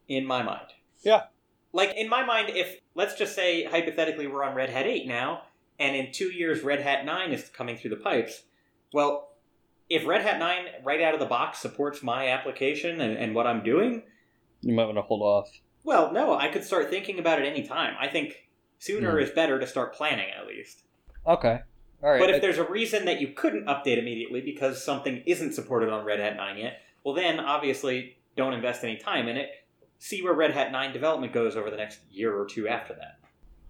[0.08, 0.66] in my mind.
[1.02, 1.24] Yeah.
[1.72, 5.42] Like, in my mind, if, let's just say, hypothetically, we're on Red Hat 8 now,
[5.78, 8.42] and in two years, Red Hat 9 is coming through the pipes.
[8.94, 9.32] Well,
[9.90, 13.44] if Red Hat 9 right out of the box supports my application and, and what
[13.44, 14.04] I'm doing,
[14.62, 15.50] You might want to hold off.
[15.82, 17.96] well, no, I could start thinking about it any time.
[17.98, 19.24] I think sooner Hmm.
[19.24, 20.84] is better to start planning at least.
[21.26, 21.58] Okay.
[22.04, 22.20] All right.
[22.20, 25.88] But if I- there's a reason that you couldn't update immediately because something isn't supported
[25.88, 29.50] on Red Hat 9 yet, well, then obviously don't invest any time in it.
[29.98, 33.18] See where Red Hat 9 development goes over the next year or two after that.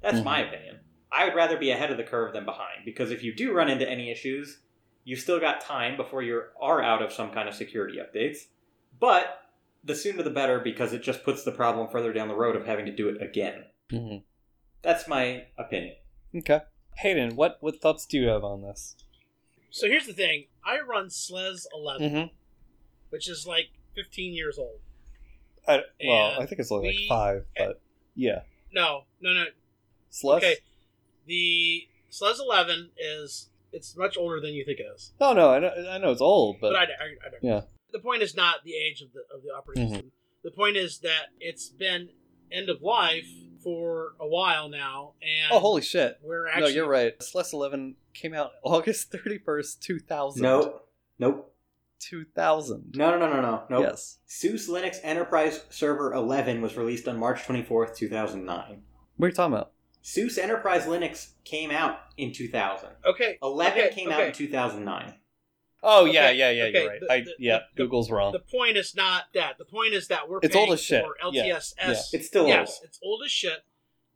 [0.02, 0.24] That's Mhm.
[0.24, 0.80] my opinion.
[1.10, 3.70] I would rather be ahead of the curve than behind because if you do run
[3.70, 4.60] into any issues,
[5.04, 8.38] you've still got time before you are out of some kind of security updates.
[8.98, 9.40] But
[9.82, 12.64] the sooner the better because it just puts the problem further down the road of
[12.66, 13.64] having to do it again.
[13.90, 14.22] Mhm.
[14.82, 15.96] That's my opinion.
[16.34, 16.60] Okay.
[16.98, 18.96] Hayden, what what thoughts do you have on this?
[19.70, 22.34] So here's the thing: I run SLES 11, Mm-hmm.
[23.10, 24.80] which is like 15 years old.
[25.66, 27.80] I, well, And I think it's only we- like five, but
[28.14, 28.42] yeah.
[28.72, 29.44] No, no, no.
[30.10, 30.44] Celeste?
[30.44, 30.56] Okay,
[31.26, 35.12] the SLES 11 is it's much older than you think it is.
[35.20, 36.86] No, no, I know, I know it's old, but, But, I, I,
[37.26, 37.42] I don't.
[37.44, 37.60] yeah.
[37.92, 39.90] The point is not the age of the of the operating Mhm.
[39.90, 40.12] system.
[40.42, 42.10] The point is that it's been
[42.50, 43.26] end of life
[43.62, 46.18] for a while now, and oh, holy shit!
[46.22, 47.20] we're actually no, you're right.
[47.22, 50.42] Celeste Eleven came out August thirty first, two thousand.
[50.42, 50.88] Nope.
[51.18, 51.54] Nope.
[52.00, 52.94] two thousand.
[52.96, 53.62] No, no, no, no, no.
[53.70, 53.86] Nope.
[53.88, 54.18] Yes.
[54.26, 58.82] SUSE Linux Enterprise Server 11 was released on March 24th, 2009.
[59.16, 59.72] What are you talking about?
[60.06, 62.90] SUSE Enterprise Linux came out in 2000.
[63.06, 63.38] okay.
[63.42, 65.14] 11 Okay, came out in 2009.
[65.82, 66.64] Oh yeah, Okay, yeah, yeah.
[66.64, 67.00] okay, You're right.
[67.00, 67.58] the- I the- yeah.
[67.74, 68.32] the- Google's wrong.
[68.32, 69.56] The point is not that.
[69.56, 71.02] The point is that we're It's paying old as shit.
[71.04, 72.12] for Yeah, LTSS.
[72.12, 72.18] yeah.
[72.18, 72.84] It's still yes, old.
[72.84, 73.64] it's old as shit,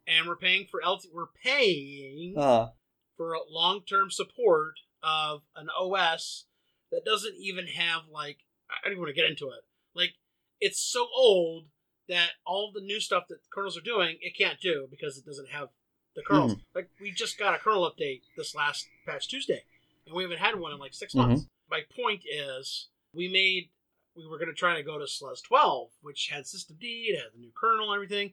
[0.06, 1.06] and we're paying for LT.
[1.10, 2.68] We're paying uh,
[3.16, 6.44] for long term support of an OS
[6.92, 9.64] that doesn't even have like I don't even want to get into it.
[9.94, 10.14] Like
[10.60, 11.68] it's so old
[12.08, 15.48] that all the new stuff that kernels are doing it can't do because it doesn't
[15.50, 15.68] have
[16.18, 16.56] the kernels.
[16.74, 19.62] Like we just got a kernel update this last patch Tuesday,
[20.06, 21.46] and we haven't had one in like 6 months.
[21.70, 23.70] My point is, we made
[24.16, 27.32] we were going to try to go to SLES 12, which had systemd, it had
[27.34, 28.32] the new kernel and everything.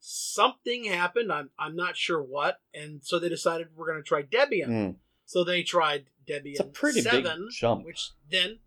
[0.00, 1.32] Something happened.
[1.32, 4.68] I'm I'm not sure what, and so they decided we're going to try Debian.
[4.68, 4.94] mm.
[5.24, 7.84] So they tried Debian It's a pretty big jump.
[7.86, 8.58] which then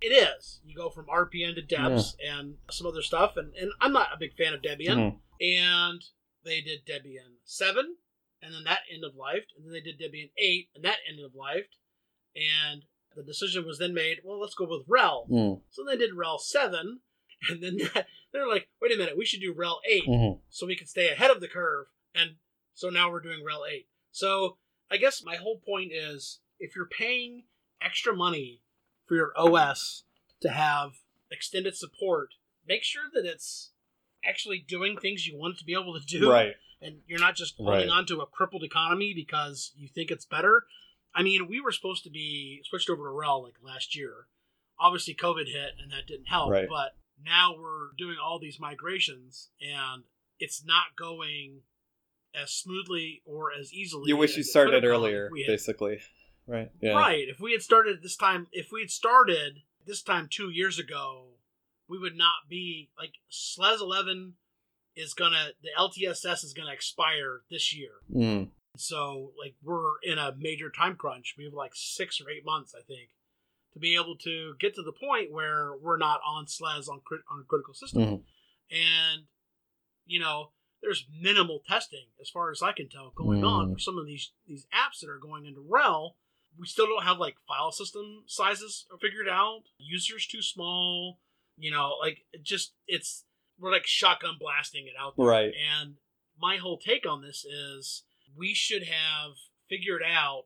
[0.00, 0.60] it is.
[0.64, 4.18] You go from RPM to Debs and some other stuff, and, and I'm not a
[4.18, 4.96] big fan of Debian.
[4.96, 5.16] Mhm.
[5.40, 6.02] And
[6.46, 7.96] they did Debian 7,
[8.40, 11.24] and then that end of life, and then they did Debian 8, and that ended
[11.26, 11.66] of life.
[12.34, 15.28] And the decision was then made, well, let's go with RHEL.
[15.28, 15.60] Mm.
[15.70, 17.00] So they did RHEL 7,
[17.50, 17.78] and then
[18.32, 20.40] they're like, wait a minute, we should do RHEL 8 Mhm.
[20.48, 21.86] so we can stay ahead of the curve.
[22.14, 22.36] And
[22.74, 23.88] so now we're doing RHEL 8.
[24.10, 24.58] So
[24.90, 27.44] I guess my whole point is if you're paying
[27.82, 28.62] extra money
[29.06, 30.04] for your OS
[30.40, 30.92] to have
[31.30, 32.30] extended support,
[32.66, 33.72] make sure that it's
[34.28, 36.30] actually doing things you want it to be able to do.
[36.30, 36.54] Right.
[36.80, 37.88] And you're not just holding Right.
[37.88, 40.66] on to a crippled economy because you think it's better.
[41.14, 44.26] I mean, we were supposed to be switched over to RHEL like last year.
[44.78, 46.50] Obviously, COVID hit and that didn't help.
[46.50, 46.68] Right.
[46.68, 50.04] But now we're doing all these migrations and
[50.38, 51.62] it's not going
[52.34, 54.08] as smoothly or as easily.
[54.08, 56.00] You wish you started earlier, had- basically.
[56.46, 56.70] Right.
[56.82, 56.92] Yeah.
[56.92, 57.26] Right.
[57.28, 61.35] If we had started this time, if we had started this time two years ago,
[61.88, 64.34] we would not be like SLES 11
[64.94, 67.92] is gonna the LTSS is gonna expire this year.
[68.14, 68.48] Mm.
[68.76, 71.34] So like we're in a major time crunch.
[71.38, 73.10] We have like six or eight months, I think,
[73.74, 77.22] to be able to get to the point where we're not on SLES on crit-
[77.30, 78.02] on a critical system.
[78.02, 78.24] Mhm.
[78.70, 79.26] And
[80.06, 83.72] you know, there's minimal testing as far as I can tell going on Mm.
[83.74, 86.16] for some of these these apps that are going into RHEL.
[86.58, 89.64] We still don't have like file system sizes figured out.
[89.78, 91.20] Users too small.
[91.58, 93.24] You know, like it just it's
[93.58, 95.26] we're like shotgun blasting it out there.
[95.26, 95.52] Right.
[95.80, 95.94] And
[96.38, 98.02] my whole take on this is
[98.36, 99.32] we should have
[99.68, 100.44] figured out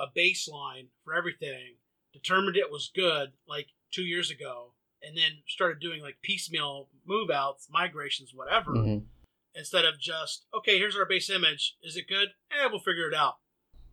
[0.00, 1.76] a baseline for everything,
[2.12, 7.30] determined it was good like two years ago, and then started doing like piecemeal move
[7.30, 9.06] outs, migrations, whatever, Mhm.
[9.54, 11.76] instead of just, okay, here's our base image.
[11.82, 12.28] Is it good?
[12.50, 13.36] Eh, we'll figure it out.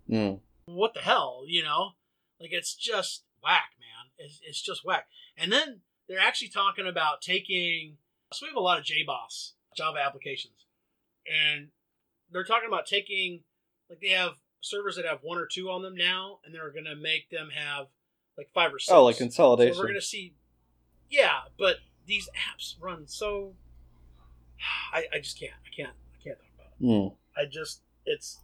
[0.09, 0.41] Mm.
[0.65, 1.91] what the hell, you know?
[2.39, 4.11] Like it's just whack, man.
[4.17, 5.07] It's, it's just whack.
[5.37, 7.97] And then they're actually talking about taking.
[8.31, 10.65] So we have a lot of JBoss Java applications,
[11.27, 11.69] and
[12.31, 13.41] they're talking about taking
[13.89, 16.85] like they have servers that have one or two on them now, and they're going
[16.85, 17.87] to make them have
[18.37, 18.91] like five or six.
[18.91, 19.75] Oh, like consolidation.
[19.75, 20.33] So we're going to see.
[21.09, 23.53] Yeah, but these apps run so.
[24.93, 25.53] I, I just can't.
[25.53, 25.93] I can't.
[25.93, 26.85] I can't talk about it.
[26.85, 27.15] Mm.
[27.37, 28.39] I just it's.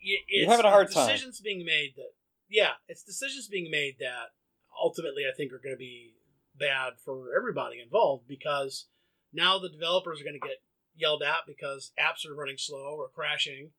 [0.00, 1.08] It's You're having a hard time.
[1.08, 2.12] Decisions being made that
[2.48, 4.32] yeah, it's decisions being made that
[4.80, 6.14] ultimately I think are going to be
[6.58, 8.86] bad for everybody involved because
[9.32, 10.62] now the developers are going to get
[10.96, 13.70] yelled at because apps are running slow or crashing,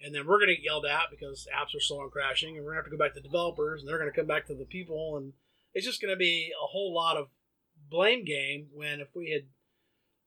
[0.00, 2.64] and then we're going to get yelled at because apps are slow and crashing, and
[2.64, 4.46] we're going to have to go back to developers, and they're going to come back
[4.46, 5.32] to the people, and
[5.74, 7.28] it's just going to be a whole lot of
[7.90, 8.68] blame game.
[8.72, 9.42] When if we had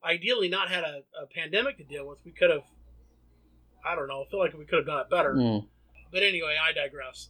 [0.04, 2.64] ideally not had a, a pandemic to deal with, we could have.
[3.86, 4.24] I don't know.
[4.26, 5.34] I feel like we could have done it better.
[5.34, 5.68] Mm.
[6.12, 7.30] But anyway, I digress.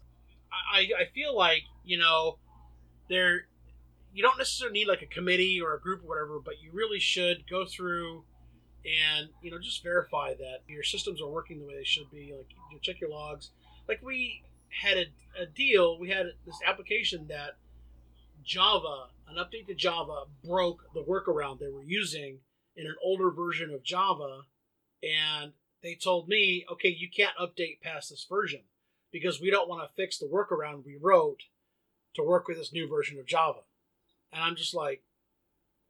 [0.51, 2.38] I, I feel like you know
[3.09, 3.47] there
[4.13, 6.99] you don't necessarily need like a committee or a group or whatever, but you really
[6.99, 8.23] should go through
[8.86, 12.34] and you know just verify that your systems are working the way they should be.
[12.36, 13.49] Like you check your logs.
[13.88, 14.43] Like we
[14.82, 15.06] had a,
[15.41, 15.99] a deal.
[15.99, 17.58] We had this application that
[18.43, 22.39] Java, an update to Java, broke the workaround they were using
[22.76, 24.41] in an older version of Java,
[25.02, 28.62] and they told me, okay, you can't update past this version
[29.12, 31.43] because we don't want to fix the workaround we wrote
[32.15, 33.60] to work with this new version of Java.
[34.33, 35.03] And I'm just like,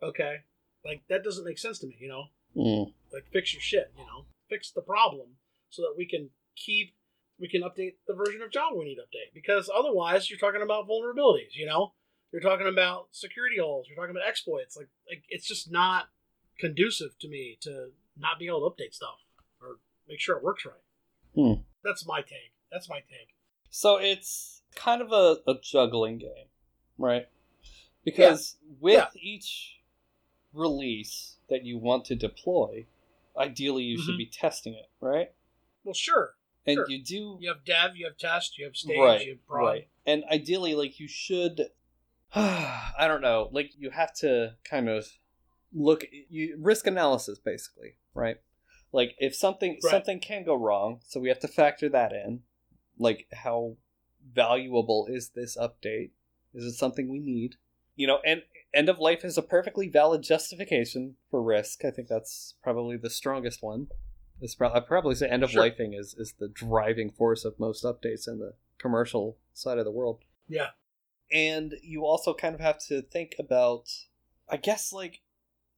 [0.01, 0.37] okay,
[0.85, 2.25] like that doesn't make sense to me, you know?
[2.55, 2.93] Mm.
[3.11, 4.25] Like fix your shit, you know?
[4.49, 5.27] Fix the problem
[5.69, 6.93] so that we can keep
[7.39, 9.33] we can update the version of Java we need to update.
[9.33, 11.93] Because otherwise you're talking about vulnerabilities, you know?
[12.31, 14.75] You're talking about security holes, you're talking about exploits.
[14.75, 16.05] Like like it's just not
[16.59, 19.17] conducive to me to not be able to update stuff
[19.61, 19.77] or
[20.07, 20.75] make sure it works right.
[21.35, 21.61] Hmm.
[21.83, 22.53] That's my take.
[22.71, 23.35] That's my take.
[23.69, 26.47] So it's kind of a, a juggling game,
[26.97, 27.27] right?
[28.03, 29.07] Because with Yeah.
[29.15, 29.79] each
[30.53, 32.85] release that you want to deploy,
[33.37, 34.17] ideally you should Mhm.
[34.19, 35.31] be testing it, right?
[35.83, 36.35] Well, sure.
[36.65, 36.89] And Sure.
[36.89, 39.65] you do You have dev, you have test, you have stage, right, you have prod.
[39.65, 39.87] right.
[40.05, 41.71] And ideally, like you should,
[42.35, 45.17] I don't know, like you have to kind of
[45.73, 48.37] look you risk analysis basically, right?
[48.91, 49.89] Like if something Right.
[49.91, 52.43] something can go wrong, so we have to factor that in.
[52.97, 53.77] Like how
[54.23, 56.11] valuable is this update?
[56.53, 57.55] Is it something we need?
[57.95, 61.85] You know, and end of life is a perfectly valid justification for risk.
[61.85, 63.87] I think that's probably the strongest one.
[64.41, 65.63] It's pro- I'd probably say end of Sure.
[65.63, 69.91] lifing is, is the driving force of most updates in the commercial side of the
[69.91, 70.23] world.
[70.47, 70.69] Yeah.
[71.31, 73.89] And you also kind of have to think about,
[74.49, 75.21] I guess, like,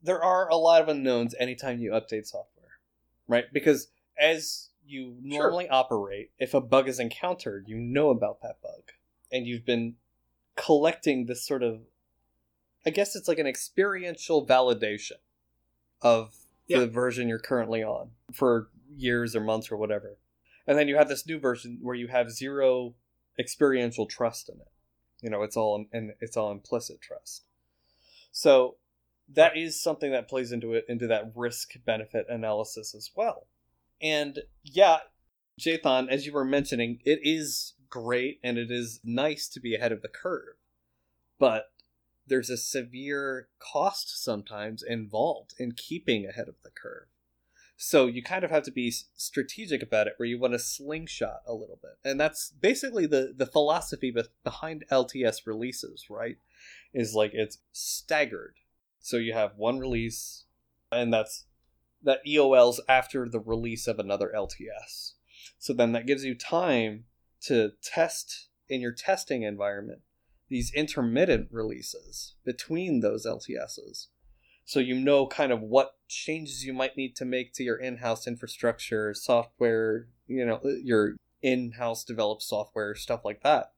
[0.01, 2.79] there are a lot of unknowns anytime you update software,
[3.27, 3.45] right?
[3.51, 5.39] Because as you Sure.
[5.41, 8.91] normally operate, if a bug is encountered, you know about that bug.
[9.31, 9.95] And you've been
[10.55, 11.81] collecting this sort of,
[12.85, 15.19] I guess it's like an experiential validation
[16.01, 16.35] of
[16.67, 16.79] Yeah.
[16.79, 20.17] the version you're currently on for years or months or whatever.
[20.67, 22.95] And then you have this new version where you have zero
[23.37, 24.71] experiential trust in it.
[25.21, 27.45] You know, it's all and it's all implicit trust.
[28.31, 28.77] So
[29.29, 33.47] that is something that plays into it into that risk benefit analysis as well.
[34.01, 34.99] And yeah,
[35.59, 39.91] Jathan, as you were mentioning, it is great and it is nice to be ahead
[39.91, 40.55] of the curve.
[41.39, 41.71] But
[42.27, 47.07] there's a severe cost sometimes involved in keeping ahead of the curve.
[47.77, 51.41] So you kind of have to be strategic about it, where you want to slingshot
[51.45, 56.37] a little bit, and that's basically the the philosophy behind LTS releases, right?
[56.93, 58.55] Is like it's staggered,
[58.99, 60.45] so you have one release,
[60.89, 61.47] and that's
[62.01, 65.13] that EOLs after the release of another LTS.
[65.57, 67.05] So then that gives you time
[67.41, 69.99] to test in your testing environment
[70.49, 74.07] these intermittent releases between those LTSs.
[74.65, 78.27] So you know kind of what changes you might need to make to your in-house
[78.27, 83.73] infrastructure, software, you know, uh, your in-house developed software, stuff like that.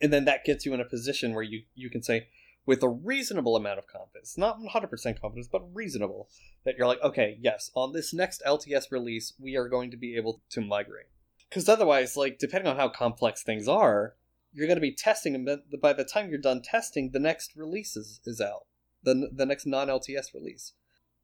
[0.00, 2.28] And then that gets you in a position where you you can say
[2.66, 6.28] with a reasonable amount of confidence, not 100% confidence, but reasonable,
[6.64, 10.16] that you're like, okay, yes, on this next LTS release, we are going to be
[10.16, 11.06] able to migrate.
[11.48, 14.14] Because otherwise, like, depending on how complex things are,
[14.52, 15.44] you're going to be testing them.
[15.70, 18.66] but By the time you're done testing, the next release is, is out,
[19.02, 20.72] the, the next non LTS release.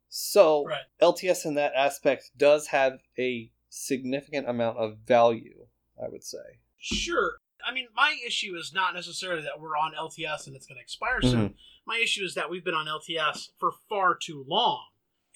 [0.09, 0.83] So, Right.
[1.03, 5.67] LTS in that aspect does have a significant amount of value,
[6.03, 6.61] I would say.
[6.79, 7.39] Sure.
[7.67, 10.83] I mean, my issue is not necessarily that we're on LTS and it's going to
[10.83, 11.31] expire Mm-hmm.
[11.31, 11.55] soon.
[11.87, 14.87] My issue is that we've been on LTS for far too long,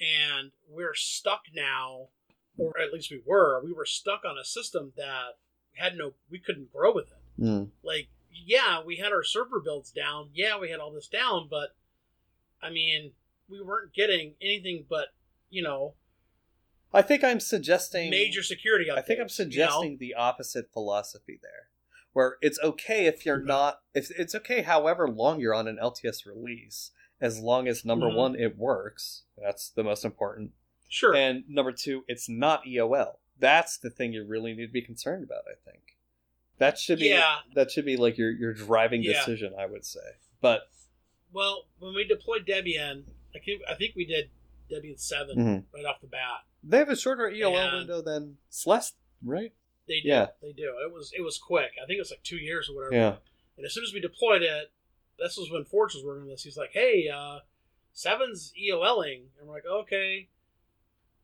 [0.00, 2.08] and we're stuck now,
[2.58, 3.60] or at least we were.
[3.64, 5.38] We were stuck on a system that
[5.74, 7.19] had no we couldn't grow with it.
[7.40, 7.70] Mm.
[7.82, 10.30] Like yeah, we had our server builds down.
[10.34, 11.74] Yeah, we had all this down, but
[12.62, 13.12] I mean,
[13.48, 15.08] we weren't getting anything but
[15.48, 15.94] you know
[16.92, 18.86] I think I'm suggesting major security.
[18.90, 19.28] Updates, I think I'm you know?
[19.28, 21.68] suggesting the opposite philosophy there,
[22.12, 23.46] where it's okay if you're Mhm.
[23.46, 23.82] not.
[23.94, 28.16] If it's okay, however long you're on an LTS release, as long as number Mhm.
[28.16, 29.22] one it works.
[29.36, 30.52] That's the most important.
[30.88, 31.14] Sure.
[31.14, 33.20] And number two, it's not EOL.
[33.38, 35.44] That's the thing you really need to be concerned about.
[35.48, 35.96] I think
[36.60, 37.38] that should be Yeah.
[37.54, 39.14] that should be like your your driving Yeah.
[39.14, 39.52] decision.
[39.58, 40.00] I would say,
[40.40, 40.70] but
[41.32, 43.04] well, when we deployed Debian,
[43.34, 44.30] I think I think we did
[44.70, 45.64] Debian 7 Mhm.
[45.74, 46.44] right off the bat.
[46.62, 48.94] they have a shorter EOL And- window than Celeste,
[49.24, 49.52] right?
[49.88, 50.08] They do.
[50.08, 50.28] Yeah.
[50.42, 50.78] They do.
[50.84, 51.72] It was it was quick.
[51.82, 52.94] I think it was like two years or whatever.
[52.94, 53.16] Yeah.
[53.56, 54.70] And as soon as we deployed it,
[55.18, 56.44] this was when Forge was working with us.
[56.44, 57.40] He's like, "Hey, uh,
[57.92, 60.28] seven's EOLing," and we're like, "Okay."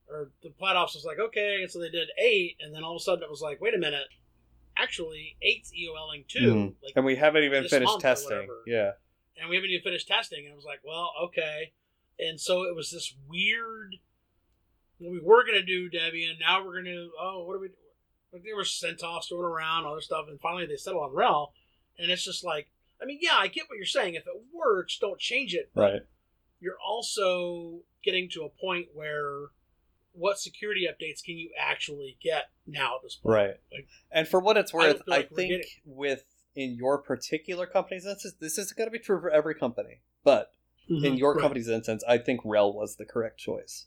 [0.09, 2.95] Or the plat ops was like, "Okay," and so they did eight, and then all
[2.97, 4.07] of a sudden it was like, "Wait a minute,
[4.77, 6.75] actually eight's EOLing too." Mhm.
[6.83, 8.49] Like, And we haven't even finished testing.
[8.67, 8.93] Yeah.
[9.39, 10.45] and we haven't even finished testing.
[10.47, 11.73] And I was like, well, okay.
[12.19, 13.97] And so it was this weird.
[14.99, 16.41] Well, we were gonna do Debian.
[16.41, 17.09] Now we're gonna.
[17.21, 17.69] Oh, what are we?
[18.33, 21.53] Like they were CentOS throwing around all this stuff, and finally they settled on RHEL.
[21.99, 22.69] And it's just like,
[23.01, 24.15] I mean, yeah, I get what you're saying.
[24.15, 25.71] If it works, don't change it.
[25.75, 26.03] Right.
[26.61, 29.49] You're also getting to a point where,
[30.17, 33.35] what security updates can you actually get now at this point?
[33.35, 33.55] Right.
[33.73, 37.67] Like, and for what it's worth, I, like we're think getting- with in your particular
[37.67, 40.01] company's instance, this is going to be true for every company.
[40.25, 40.51] But
[40.89, 41.43] in your Right.
[41.43, 43.87] company's instance, I think RHEL was the correct choice.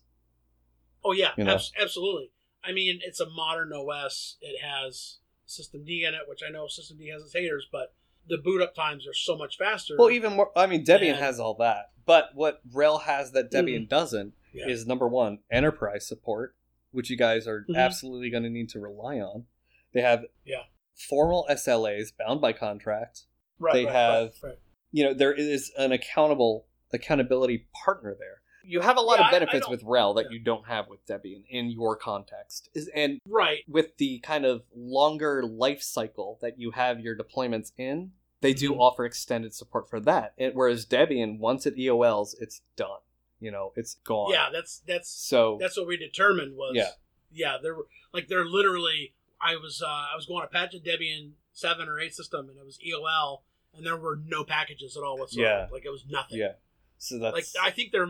[1.03, 1.53] Oh yeah, You know?
[1.55, 2.31] abs- absolutely.
[2.63, 4.37] I mean, it's a modern OS.
[4.41, 7.95] It has systemd in it, which I know systemd has its haters, but
[8.27, 9.95] the boot up times are so much faster.
[9.97, 10.51] Well, even more.
[10.55, 14.33] I mean, Debian And- has all that, but what RHEL has that Debian doesn't Mm.
[14.53, 14.67] Yeah.
[14.67, 16.55] is number one, enterprise support,
[16.91, 17.75] which you guys are Mhm.
[17.75, 19.45] absolutely going to need to rely on.
[19.93, 20.63] They have Yeah.
[20.95, 23.25] formal SLAs bound by contract.
[23.61, 24.59] right, they right, have- right, right.
[24.91, 29.31] you know there is an accountable accountability partner there you have a lot Yeah, of
[29.31, 30.31] benefits don't- with RHEL that yeah.
[30.31, 33.63] you don't have with debian in your context is and right.
[33.67, 38.71] with the kind of longer life cycle that you have your deployments in they do
[38.71, 38.79] Mhm.
[38.79, 42.99] offer extended support for that and, whereas debian once it eols it's done
[43.39, 46.73] you know it's gone Yeah, that's that's so that's what we determined was.
[46.75, 46.89] Yeah.
[47.31, 47.57] yeah.
[47.61, 49.13] There were like they're literally.
[49.41, 52.57] I was uh, I was going to patch a Debian seven or eight system, and
[52.57, 53.39] it was EOL,
[53.75, 55.49] and there were no packages at all whatsoever.
[55.49, 55.67] Yeah.
[55.71, 56.37] Like it was nothing.
[56.39, 56.53] yeah
[56.97, 58.07] so Like I think there,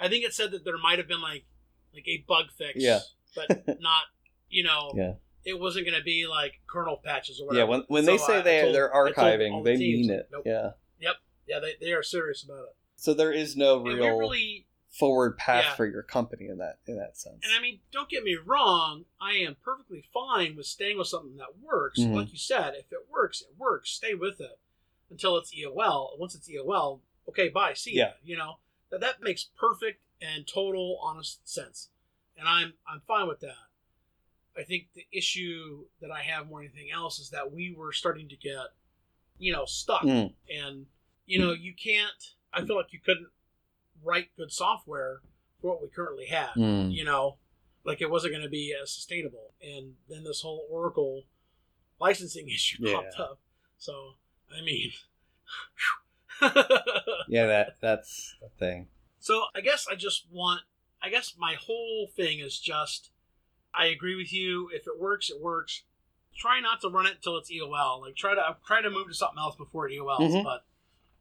[0.00, 1.44] I think it said that there might have been like
[1.94, 2.72] like a bug fix.
[2.76, 3.00] Yeah.
[3.36, 4.02] But not,
[4.48, 4.92] you know.
[4.96, 5.12] Yeah.
[5.46, 7.64] It wasn't going to be like kernel patches or whatever.
[7.66, 9.70] yeah when, when So they say I- they, told- they're I told all archiving the
[9.72, 10.42] they mean it nope.
[10.46, 10.70] yeah
[11.00, 11.14] Yep.
[11.46, 12.76] Yeah, they, they are serious about it.
[12.96, 15.74] So there is no real really, forward path Yeah.
[15.74, 19.04] for your company in that in that sense and I mean, don't get me wrong.
[19.20, 21.98] I am perfectly fine with staying with something that works.
[22.00, 22.14] Mhm.
[22.14, 23.90] Like you said, if it works, it works.
[23.90, 24.58] Stay with it
[25.10, 26.16] until it's EOL.
[26.18, 28.06] Once it's EOL, okay, bye, see ya.
[28.06, 28.12] Yeah.
[28.22, 28.58] You know
[28.90, 31.90] that that makes perfect and total honest sense,
[32.36, 33.56] and I'm I'm fine with that.
[34.56, 37.92] I think the issue that I have more than anything else is that we were
[37.92, 38.68] starting to get,
[39.38, 40.32] you know, stuck, Mm.
[40.48, 40.86] and
[41.26, 42.34] you know you can't.
[42.54, 43.28] I feel like you couldn't
[44.02, 45.20] write good software
[45.60, 46.92] for what we currently had Mm.
[46.92, 47.36] you know,
[47.84, 49.52] like it wasn't going to be as sustainable.
[49.62, 51.24] And then this whole Oracle
[52.00, 52.94] licensing issue Yeah.
[52.96, 53.38] popped up.
[53.78, 54.14] So,
[54.56, 54.92] I mean,
[57.28, 58.88] yeah that that's the thing
[59.20, 60.60] so I guess I just want,
[61.02, 63.08] I guess my whole thing is just,
[63.72, 64.68] I agree with you.
[64.70, 65.82] If it works, it works.
[66.36, 68.02] Try not to run it until it's EOL.
[68.02, 70.30] Like try to try to move to something else before it EOLs.
[70.30, 70.44] Mhm.
[70.44, 70.66] But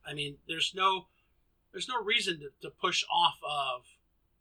[0.06, 1.08] I mean, there's no
[1.74, 3.86] there's no reason to, to push off of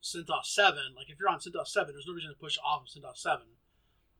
[0.02, 0.94] CentOS seven.
[0.96, 3.46] Like if you're on CentOS seven, there's no reason to push off of CentOS seven.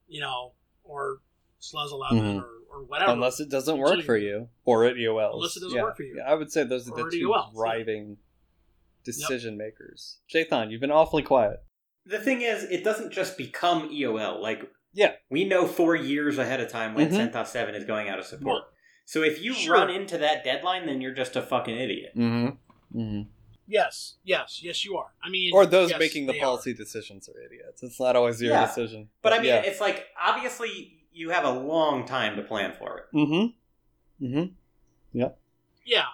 [0.08, 0.52] You know,
[0.84, 1.18] or
[1.60, 2.42] SLES 11 Mhm.
[2.42, 2.48] or,
[2.78, 3.12] or whatever.
[3.12, 5.34] unless it doesn't Until work for you- you or at EOLs.
[5.34, 5.82] Unless it doesn't yeah.
[5.84, 6.16] work for you.
[6.16, 7.54] Yeah, I would say those are the Or at two EOLs, yeah.
[7.54, 8.16] driving
[9.04, 10.18] decision makers.
[10.32, 11.62] Jathan, you've been awfully quiet.
[12.06, 14.40] The thing is, it doesn't just become EOL.
[14.40, 15.14] Like, Yeah.
[15.30, 17.32] we know four years ahead of time when Mhm.
[17.32, 18.44] CentOS 7 is going out of support.
[18.62, 18.68] Well,
[19.04, 19.74] So if you Sure.
[19.74, 22.12] run into that deadline, then you're just a fucking idiot.
[22.16, 22.56] Mm-hmm.
[22.94, 23.22] Mm-hmm.
[23.66, 25.12] yes, yes, yes, you are.
[25.22, 27.82] I mean, Or those yes, making the they policy decisions are idiots.
[27.82, 28.66] It's not always your Yeah.
[28.66, 29.08] decision.
[29.22, 29.62] But I mean, yeah.
[29.62, 33.16] it's like, obviously, you have a long time to plan for it.
[33.16, 34.26] Mm-hmm.
[34.26, 35.20] Mm-hmm.
[35.22, 35.32] Are.
[35.84, 36.04] Yeah,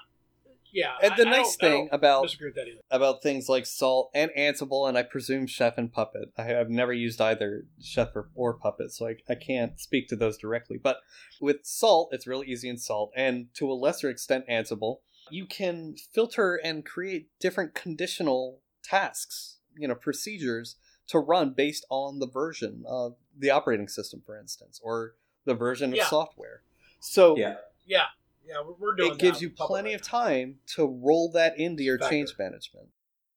[0.73, 0.93] yeah.
[1.03, 4.89] And the I nice I thing about disagree that about things like Salt and Ansible,
[4.89, 6.31] and I presume Chef and Puppet.
[6.37, 10.17] I have never used either Chef or, or Puppet, so I, I can't speak to
[10.17, 10.79] those directly.
[10.79, 10.99] But
[11.41, 14.99] with Salt, it's really easy in Salt, and to a lesser extent, Ansible,
[15.31, 20.77] you can filter and create different conditional tasks, you know, procedures
[21.09, 25.15] to run based on the version of the operating system, for instance, or
[25.45, 26.03] the version Yeah.
[26.03, 26.63] of software.
[27.01, 27.57] So Yeah.
[27.87, 28.05] Yeah,
[28.47, 29.13] yeah, we're, we're doing.
[29.13, 30.19] it gives you plenty right of now.
[30.21, 32.11] time to roll that into your Factor.
[32.11, 32.89] change management,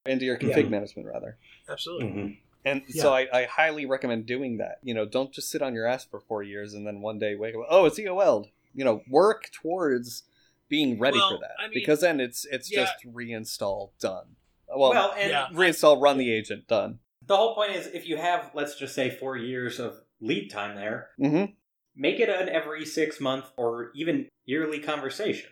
[0.06, 0.50] into your Yeah.
[0.56, 1.38] config management rather.
[1.70, 2.08] Absolutely.
[2.10, 2.38] Mhm.
[2.66, 4.80] And so I, I highly recommend doing that.
[4.84, 7.36] You know, don't just sit on your ass for four years and then one day
[7.36, 7.62] wake up.
[7.70, 8.50] Oh, it's EOL'd.
[8.76, 10.24] You know, work towards
[10.72, 12.86] being ready Well, for that I mean, because then it's it's yeah.
[12.86, 14.38] just reinstall done.
[14.67, 15.47] Well, Well, and yeah.
[15.53, 16.99] reinstall run the agent done.
[17.28, 20.76] the whole point is if you have, let's just say, four years of lead time
[20.76, 21.51] there, Mm-hmm.
[21.95, 25.49] make it an every six month or even yearly conversation.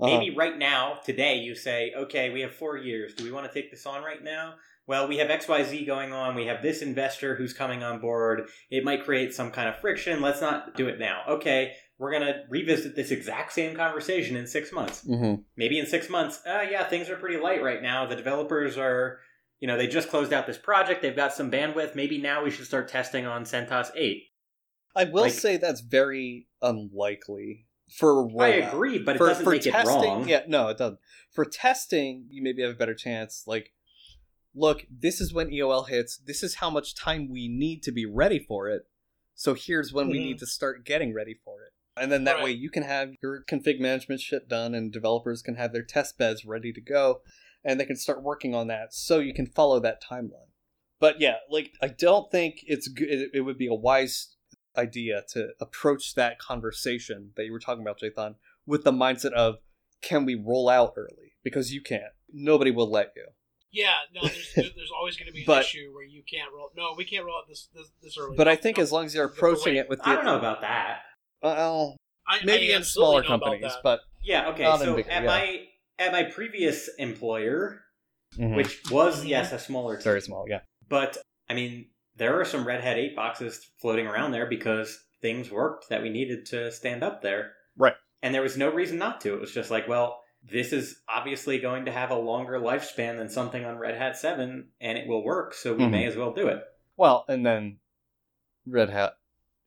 [0.00, 0.18] Uh-huh.
[0.18, 3.14] Maybe right now, today, you say, okay, we have four years.
[3.14, 4.54] Do we want to take this on right now?
[4.88, 6.34] Well, we have XYZ going on.
[6.34, 8.48] We have this investor who's coming on board.
[8.68, 10.20] It might create some kind of friction.
[10.20, 11.22] Let's not do it now.
[11.28, 15.04] Okay, we're going to revisit this exact same conversation in six months.
[15.04, 15.42] Mm-hmm.
[15.56, 18.06] Maybe in six months, uh, yeah, things are pretty light right now.
[18.06, 19.20] The developers are,
[19.60, 21.00] you know, they just closed out this project.
[21.00, 21.94] They've got some bandwidth.
[21.94, 24.20] Maybe now we should start testing on CentOS 8.
[24.96, 29.50] I will Like- say that's very unlikely for I agree, but it for, doesn't for
[29.50, 30.28] make testing, it wrong.
[30.28, 30.98] Yeah, no, it doesn't.
[31.30, 33.44] For testing, you maybe have a better chance.
[33.46, 33.72] Like,
[34.56, 36.16] look, this is when EOL hits.
[36.16, 38.88] This is how much time we need to be ready for it.
[39.36, 40.24] So here's when we Mhm.
[40.24, 41.72] need to start getting ready for it.
[41.96, 42.44] And then that Right.
[42.44, 46.16] way you can have your config management shit done, and developers can have their test
[46.16, 47.22] beds ready to go,
[47.64, 48.94] and they can start working on that.
[48.94, 50.48] So you can follow that timeline.
[50.98, 53.08] But yeah, like I don't think it's good.
[53.10, 54.36] It, it would be a wise
[54.76, 58.36] idea to approach that conversation that you were talking about, Jathan,
[58.66, 59.56] with the mindset of
[60.00, 61.32] can we roll out early?
[61.44, 62.12] Because you can't.
[62.32, 63.26] Nobody will let you.
[63.70, 66.70] Yeah, no, there's, there's always going to be an But- issue where you can't roll.
[66.76, 68.36] No, we can't roll it this this, this early.
[68.36, 68.82] But I think no.
[68.82, 70.60] as long as you're You have to approaching it with the I don't know about
[70.62, 71.00] that.
[71.42, 74.62] Well, I, maybe I in smaller companies, but Yeah, okay.
[74.62, 75.28] Not in so bigger, at yeah.
[75.28, 75.64] my
[75.98, 77.82] at my previous employer,
[78.38, 78.56] Mhm.
[78.56, 80.60] which was yes a smaller team, very small, yeah.
[80.88, 81.18] but
[81.48, 85.88] I mean there are some Red Hat eight boxes floating around there because things worked
[85.88, 87.94] that we needed to stand up there, Right.
[88.22, 89.34] And there was no reason not to.
[89.34, 93.28] It was just like, well, this is obviously going to have a longer lifespan than
[93.28, 95.90] something on Red Hat seven, and it will work, so we Mhm.
[95.90, 96.62] may as well do it.
[96.96, 97.78] Well, and then
[98.66, 99.14] Red Hat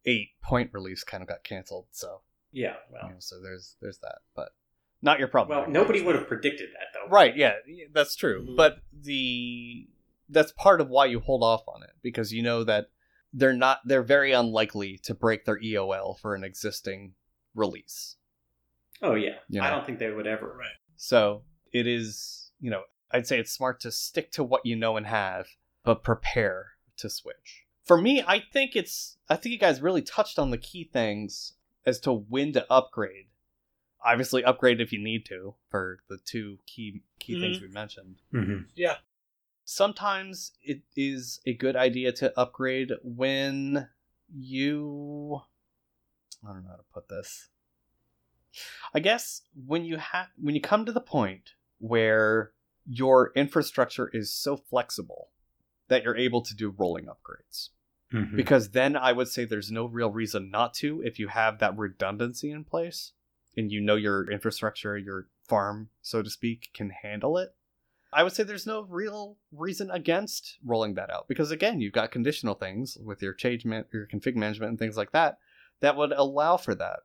[0.06, 3.98] eight point release kind of got canceled, so Yeah, you well, know, so there's there's
[4.00, 4.50] that, but
[5.02, 5.58] not your problem.
[5.58, 7.10] well, nobody would have predicted that though.
[7.10, 7.54] Right, yeah,
[7.94, 8.46] that's true.
[8.48, 8.56] Mhm.
[8.56, 9.88] But the
[10.30, 12.90] that's part of why you hold off on it because you know that
[13.34, 17.14] they're not they're very unlikely to break their EOL for an existing
[17.54, 18.16] release.
[19.02, 20.56] Oh yeah, You I don't think they would ever.
[20.58, 20.70] Right.
[20.96, 21.44] So
[21.74, 25.06] it is, you know, I'd say it's smart to stick to what you know and
[25.06, 25.48] have,
[25.84, 27.65] but prepare to switch.
[27.86, 31.54] For me, I think it's I think you guys really touched on the key things
[31.86, 33.28] as to when to upgrade.
[34.04, 38.22] Obviously upgrade if you need to for the two key key things we mentioned.
[38.34, 38.64] Mm-hmm.
[38.76, 38.98] Yeah.
[39.64, 43.90] Sometimes it is a good idea to upgrade when
[44.34, 45.42] you
[46.44, 47.50] I don't know how to put this.
[48.94, 52.52] I guess when you have when you come to the point where
[52.88, 55.30] your infrastructure is so flexible
[55.88, 57.70] that you're able to do rolling upgrades.
[58.16, 58.36] Mm-hmm.
[58.36, 61.78] Because then I would say there's no real reason not to if you have that
[61.78, 63.12] redundancy in place
[63.58, 67.50] and you know your infrastructure, your farm, so to speak, can handle it.
[68.14, 72.12] I would say there's no real reason against rolling that out because again, you've got
[72.12, 75.38] conditional things with your change man- your config management and things like that
[75.82, 77.00] that would allow for that.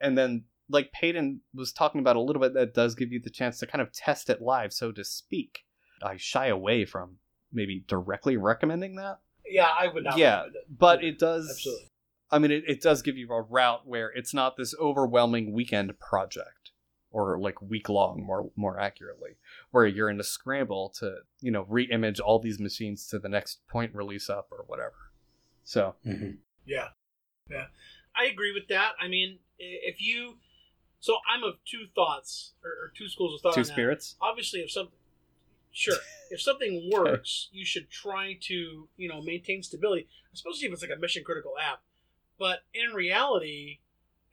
[0.00, 3.30] And then like Peyton was talking about a little bit that does give you the
[3.30, 5.64] chance to kind of test it live, so to speak.
[6.02, 7.18] I shy away from
[7.52, 9.20] maybe directly recommending that.
[9.48, 10.18] Yeah, I would not.
[10.18, 10.78] Yeah, recommend it.
[10.78, 11.90] But it does Absolutely.
[12.30, 15.98] I mean, it, it does give you a route where it's not this overwhelming weekend
[16.00, 16.72] project,
[17.10, 19.36] or like week long, more more accurately,
[19.70, 23.66] where you're in a scramble to you know re-image all these machines to the next
[23.68, 24.94] point release up or whatever.
[25.62, 26.30] So Mm-hmm.
[26.64, 26.88] Yeah,
[27.48, 27.66] yeah,
[28.16, 28.92] I agree with that.
[29.00, 30.38] I mean, if you,
[30.98, 33.54] so I'm of two thoughts or, or two schools of thought.
[33.54, 33.72] two on that.
[33.72, 34.16] spirits.
[34.20, 34.98] Obviously, if something,
[35.76, 35.98] sure,
[36.30, 40.96] if something works, you should try to you know maintain stability, especially if it's like
[40.96, 41.82] a mission critical app.
[42.38, 43.78] But in reality,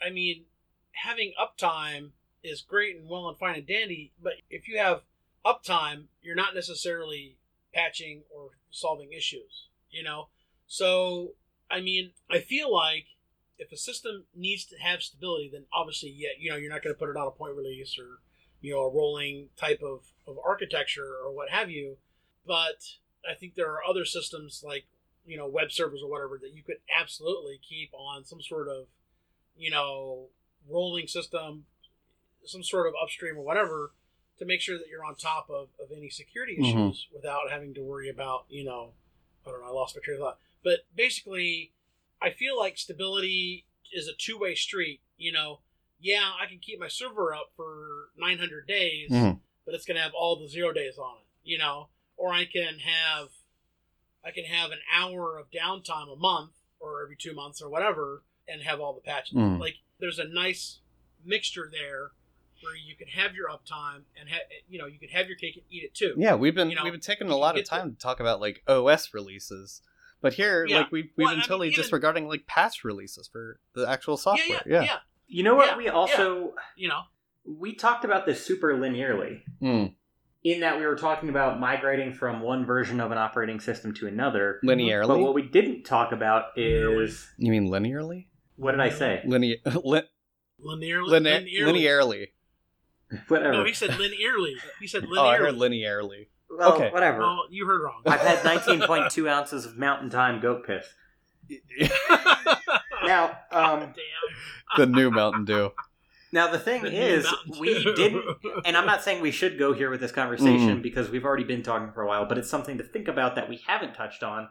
[0.01, 0.45] I mean,
[0.91, 2.11] having uptime
[2.43, 4.11] is great and well and fine and dandy.
[4.21, 5.01] But if you have
[5.45, 7.37] uptime, you're not necessarily
[7.73, 9.67] patching or solving issues.
[9.91, 10.29] You know,
[10.67, 11.33] so
[11.69, 13.05] I mean, I feel like
[13.59, 16.93] if a system needs to have stability, then obviously, yeah, you know, you're not going
[16.93, 18.19] to put it on a point release or
[18.63, 21.97] you know a rolling type of, of architecture or what have you.
[22.47, 22.95] But
[23.29, 24.85] I think there are other systems like
[25.27, 28.87] you know web servers or whatever that you could absolutely keep on some sort of
[29.55, 30.29] you know
[30.67, 31.65] rolling system,
[32.45, 33.91] some sort of upstream or whatever
[34.39, 36.89] to make sure that you're on top of, of any security Mhm.
[36.89, 38.93] issues without having to worry about you know
[39.45, 40.39] I don't know I lost my train of thought.
[40.63, 41.73] But basically,
[42.21, 45.01] I feel like stability is a two way street.
[45.17, 45.59] You know,
[46.03, 49.39] yeah, I can keep my server up for 900 days, Mhm.
[49.65, 51.23] but it's going to have all the zero days on it.
[51.43, 53.29] You know, or I can have
[54.25, 58.23] I can have an hour of downtime a month or every two months or whatever,
[58.47, 59.35] and have all the patches.
[59.35, 59.59] Mhm.
[59.59, 60.79] Like there's a nice
[61.25, 62.11] mixture there
[62.61, 65.57] where you can have your uptime and ha- you know you can have your cake
[65.57, 66.13] and eat it too.
[66.17, 68.39] Yeah, we've been You know, we've been taking a lot of time to talk about
[68.39, 69.81] like OS releases,
[70.21, 70.77] but here Yeah.
[70.79, 73.85] like we've we've Well, I been mean, totally even- disregarding like patch releases for the
[73.89, 74.47] actual yeah, software.
[74.47, 74.83] yeah, Yeah.
[74.83, 74.99] yeah,
[75.33, 75.67] You know what?
[75.71, 77.01] Yeah, we also You know,
[77.45, 79.95] we talked about this super linearly Mm,
[80.43, 84.07] in that we were talking about migrating from one version of an operating system to
[84.07, 84.59] another.
[84.63, 85.07] linearly.
[85.07, 88.27] But what we didn't talk about is you mean linearly?
[88.55, 89.21] what did I say?
[89.25, 90.01] Linear, li-
[90.63, 91.09] linearly.
[91.09, 91.73] line- linearly.
[91.83, 92.27] linearly.
[93.27, 93.53] Whatever.
[93.53, 94.53] No, he said linearly.
[94.79, 95.17] He said linearly.
[95.17, 95.81] Oh, I heard linearly.
[95.83, 96.27] linearly.
[96.49, 96.89] well, okay.
[96.91, 97.19] whatever.
[97.19, 98.01] well, you heard wrong.
[98.05, 100.85] I've had 19.2 ounces of Mountain Time goat piss.
[103.05, 103.93] Now, um,
[104.77, 105.71] the new Mountain Dew.
[106.31, 107.27] now the thing The is,
[107.59, 108.23] we didn't
[108.65, 110.81] and I'm not saying we should go here with this conversation Mhm.
[110.81, 113.49] because we've already been talking for a while, but it's something to think about that
[113.49, 114.47] we haven't touched on.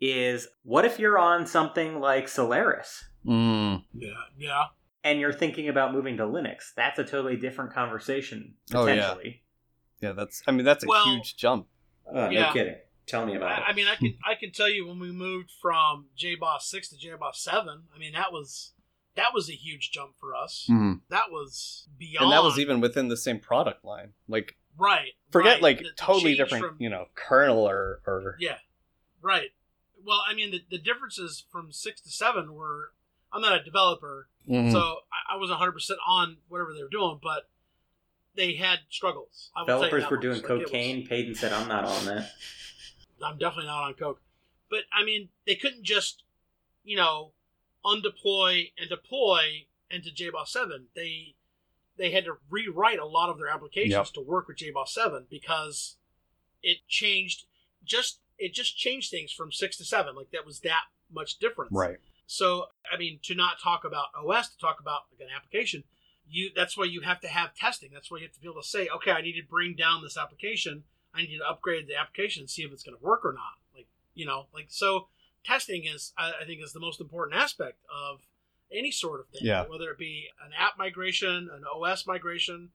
[0.00, 3.82] Is what if you're on something like Solaris Mm.
[3.92, 4.64] Yeah, yeah.
[5.02, 6.72] and you're thinking about moving to Linux?
[6.76, 8.94] That's a totally different conversation Oh, yeah.
[8.94, 9.42] potentially.
[10.00, 10.42] Yeah, that's.
[10.46, 11.66] I mean, that's a Well- huge jump.
[12.06, 12.46] Uh, Yeah.
[12.46, 12.76] No kidding.
[13.08, 15.50] Tell me about I, I mean, I can I can tell you when we moved
[15.62, 17.84] from JBoss six to JBoss seven.
[17.94, 18.72] I mean, that was
[19.16, 20.66] that was a huge jump for us.
[20.70, 21.00] Mm.
[21.08, 22.24] That was beyond.
[22.24, 24.12] And that was even within the same product line.
[24.28, 25.12] Like, right.
[25.32, 25.62] forget right.
[25.62, 28.36] like The- the totally change different, from- you know, kernel or or.
[28.38, 28.58] Yeah,
[29.22, 29.50] right.
[30.04, 32.92] Well, I mean, the, the differences from six to seven were.
[33.32, 34.72] I'm not a developer, Mhm.
[34.72, 37.48] so I, I was 100 percent on whatever they were doing, but
[38.34, 39.50] they had struggles.
[39.54, 40.22] I will tell you Developers were much.
[40.22, 41.06] doing Like, it was- cocaine.
[41.06, 42.30] Peyton said, "I'm not on that."
[43.22, 44.20] I'm definitely not on coke.
[44.70, 46.22] But I mean, they couldn't just,
[46.84, 47.32] you know,
[47.84, 50.86] undeploy and deploy into JBoss seven.
[50.94, 51.34] They
[51.96, 54.06] they had to rewrite a lot of their applications Yep.
[54.14, 55.96] to work with JBoss seven because
[56.62, 57.44] it changed
[57.84, 60.14] just it just changed things from six to seven.
[60.14, 61.72] Like that was that much difference.
[61.72, 61.96] Right.
[62.26, 65.84] So I mean, to not talk about OS, to talk about like an application,
[66.28, 67.90] you that's why you have to have testing.
[67.92, 70.02] That's why you have to be able to say, okay, I need to bring down
[70.02, 70.84] this application.
[71.14, 73.58] I need to upgrade the application and see if it's going to work or not.
[73.74, 75.08] Like you know, like so,
[75.44, 78.20] testing is I, I think is the most important aspect of
[78.72, 79.42] any sort of thing.
[79.44, 79.64] Yeah.
[79.66, 82.70] Whether it be an app migration, an OS migration,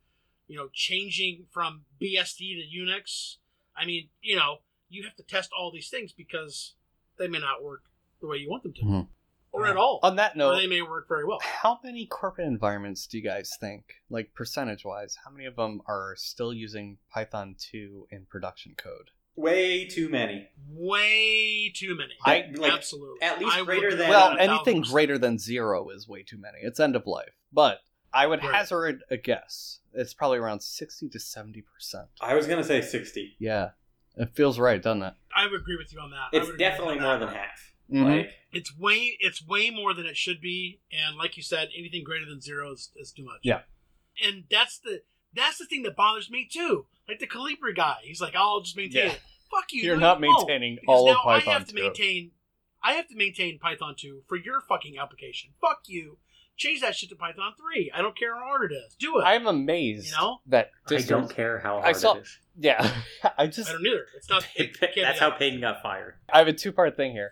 [0.48, 3.38] you know, changing from BSD to Unix.
[3.76, 4.58] I mean, you know,
[4.90, 6.74] you have to test all these things because
[7.18, 7.84] they may not work
[8.22, 9.08] the way you want them to, Mhm.
[9.54, 11.40] Or at all, On that or note, they may work very well.
[11.42, 15.82] how many corporate environments do you guys think, like percentage wise, how many of them
[15.88, 19.12] are still using Python 2 in production code?
[19.36, 20.50] Way too many.
[20.70, 22.14] Way too many.
[22.24, 26.08] I- like, absolutely at least I greater agree than- well, anything greater than zero is
[26.08, 26.60] way too many.
[26.62, 27.34] It's end of life.
[27.52, 27.80] But
[28.14, 28.54] I would Right.
[28.54, 29.80] hazard a guess.
[29.94, 32.10] It's probably around 60 to 70%.
[32.22, 33.36] I was gonna say sixty.
[33.40, 33.72] Yeah.
[34.16, 35.14] It feels right, doesn't it?
[35.36, 36.30] I would agree with you on that.
[36.32, 37.73] It's would agree with definitely you more than half.
[37.92, 38.06] Mhm.
[38.18, 42.04] Like It's way it's way more than it should be, and like you said, anything
[42.04, 43.40] greater than zero is, is too much.
[43.44, 43.62] Yeah.
[44.24, 45.02] and that's the
[45.34, 46.86] that's the thing that bothers me too.
[47.08, 49.14] Like the Calibre guy, he's like, "I'll just maintain Yeah.
[49.14, 49.84] it." Fuck you.
[49.84, 51.82] You're not maintaining Because all of now Python I have to 2.
[51.82, 52.32] maintain.
[52.84, 55.52] I have to maintain Python two for your fucking application.
[55.62, 56.18] Fuck you.
[56.58, 57.90] Change that shit to Python three.
[57.94, 58.94] I don't care how hard it is.
[58.96, 59.24] Do it.
[59.24, 60.40] I'm amazed You know?
[60.48, 62.40] that I don't care how hard I hard saw- it is.
[62.56, 63.02] Yeah,
[63.38, 64.06] I just I don't either.
[64.16, 64.48] It's not.
[64.56, 65.40] It can't That's how that.
[65.40, 66.16] Peyton got fired.
[66.32, 67.32] I have a two part thing here.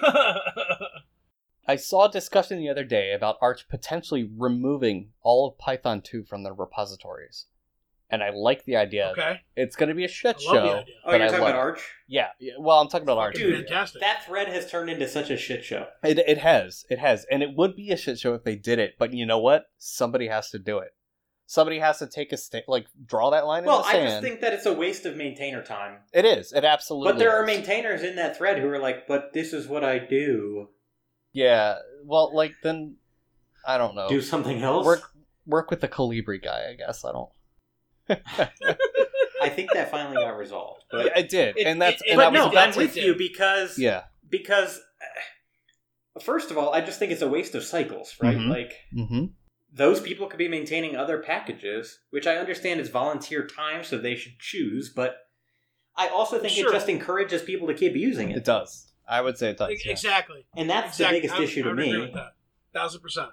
[1.66, 6.24] I saw a discussion the other day about Arch potentially removing all of Python 2
[6.24, 7.46] from their repositories.
[8.10, 9.10] And I like the idea.
[9.12, 9.40] okay.
[9.56, 10.76] It's going to be a shit I love the show.
[10.80, 10.94] idea.
[11.06, 11.60] Oh, but you're I talking love about.
[11.60, 11.90] Arch?
[12.06, 13.36] Yeah, yeah, well, I'm talking about Arch.
[13.36, 14.02] Dude, fantastic.
[14.02, 15.86] that thread has turned into such a shit show.
[16.04, 16.84] It, it has.
[16.90, 17.24] It has.
[17.30, 18.96] And it would be a shit show if they did it.
[18.98, 19.66] But you know what?
[19.78, 20.90] Somebody has to do it.
[21.52, 24.22] Somebody has to take a sta- like draw that line Well, in the I just
[24.22, 25.98] think that it's a waste of maintainer time.
[26.10, 26.50] it is.
[26.54, 27.12] It absolutely.
[27.12, 29.98] But there are maintainers in that thread who are like, "But this is what I
[29.98, 30.70] do.
[31.34, 31.76] Yeah.
[32.04, 32.96] Well, like then,
[33.66, 34.08] I don't know.
[34.08, 35.02] Do something else." work
[35.44, 36.70] work with the Calibre guy.
[36.70, 37.28] I guess I don't.
[39.42, 40.84] I think that finally got resolved.
[40.90, 42.96] But, Yeah, it did, It- and that's it- and but that no, was I'm with
[42.96, 44.04] you because yeah.
[44.30, 44.80] because
[46.16, 48.38] uh, first of all, I just think it's a waste of cycles, right?
[48.38, 48.48] Mhm.
[48.48, 49.24] Like Mm-hmm.
[49.74, 54.14] Those people could be maintaining other packages, which I understand is volunteer time, so they
[54.14, 54.90] should choose.
[54.90, 55.16] But
[55.96, 56.68] I also think Sure.
[56.68, 58.92] it just encourages people to keep using it, It does.
[59.08, 59.70] I would say it does.
[59.84, 59.92] Yeah.
[59.92, 60.44] Exactly.
[60.56, 61.04] and that's Exactly.
[61.04, 61.98] the biggest I would- issue I to would agree me.
[62.00, 62.34] with that.
[62.72, 63.30] Thousand percent.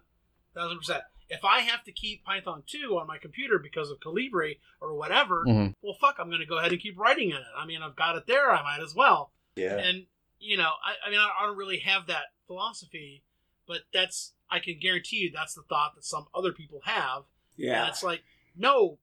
[0.54, 1.04] Thousand percent.
[1.30, 5.44] If I have to keep Python 2 on my computer because of Calibre or whatever,
[5.48, 5.76] Mhm.
[5.82, 7.44] well, fuck, I'm going to go ahead and keep writing in it.
[7.56, 8.50] I mean, I've got it there.
[8.52, 9.32] I might as well.
[9.56, 9.78] Yeah.
[9.78, 10.08] And,
[10.40, 13.24] you know, I, I mean, I, I don't really have that philosophy,
[13.68, 17.24] but that's, I can guarantee you that's the thought that some other people have.
[17.58, 17.88] And Yeah.
[17.88, 18.24] it's like,
[18.56, 18.98] no,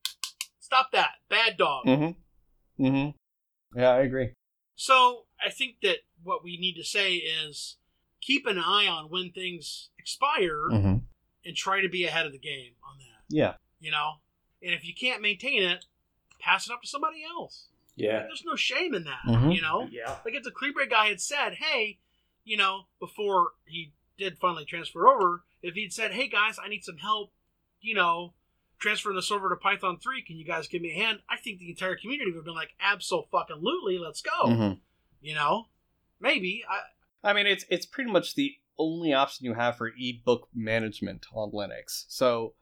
[0.61, 1.13] stop that.
[1.29, 1.87] Bad dog.
[1.87, 2.85] Mm-hmm.
[2.85, 3.79] Mm-hmm.
[3.79, 4.33] Yeah, I agree.
[4.75, 7.77] So I think that what we need to say is
[8.21, 10.97] keep an eye on when things expire Mm-hmm.
[11.45, 13.23] and try to be ahead of the game on that.
[13.29, 13.55] Yeah.
[13.81, 14.15] You know?
[14.63, 15.85] And if you can't maintain it,
[16.41, 17.69] pass it up to somebody else.
[17.95, 18.21] Yeah.
[18.21, 19.21] There's no shame in that.
[19.27, 19.55] Mhm.
[19.55, 19.89] You know?
[19.91, 20.17] Yeah.
[20.25, 21.99] Like if the Calibre guy had said, hey,
[22.45, 26.85] you know, before he did finally transfer over, if he'd said, hey guys, I need
[26.85, 27.33] some help,
[27.81, 28.35] you know,
[28.79, 31.21] transferring this over to Python 3, can you guys give me a hand?
[31.29, 34.47] I think the entire community would have been like, absolutely, let's go.
[34.49, 34.73] Mm-hmm.
[35.21, 35.67] You know?
[36.21, 36.65] Maybe.
[36.69, 41.27] I, I mean, it's it's pretty much the only option you have for ebook management
[41.33, 42.05] on Linux.
[42.09, 42.55] So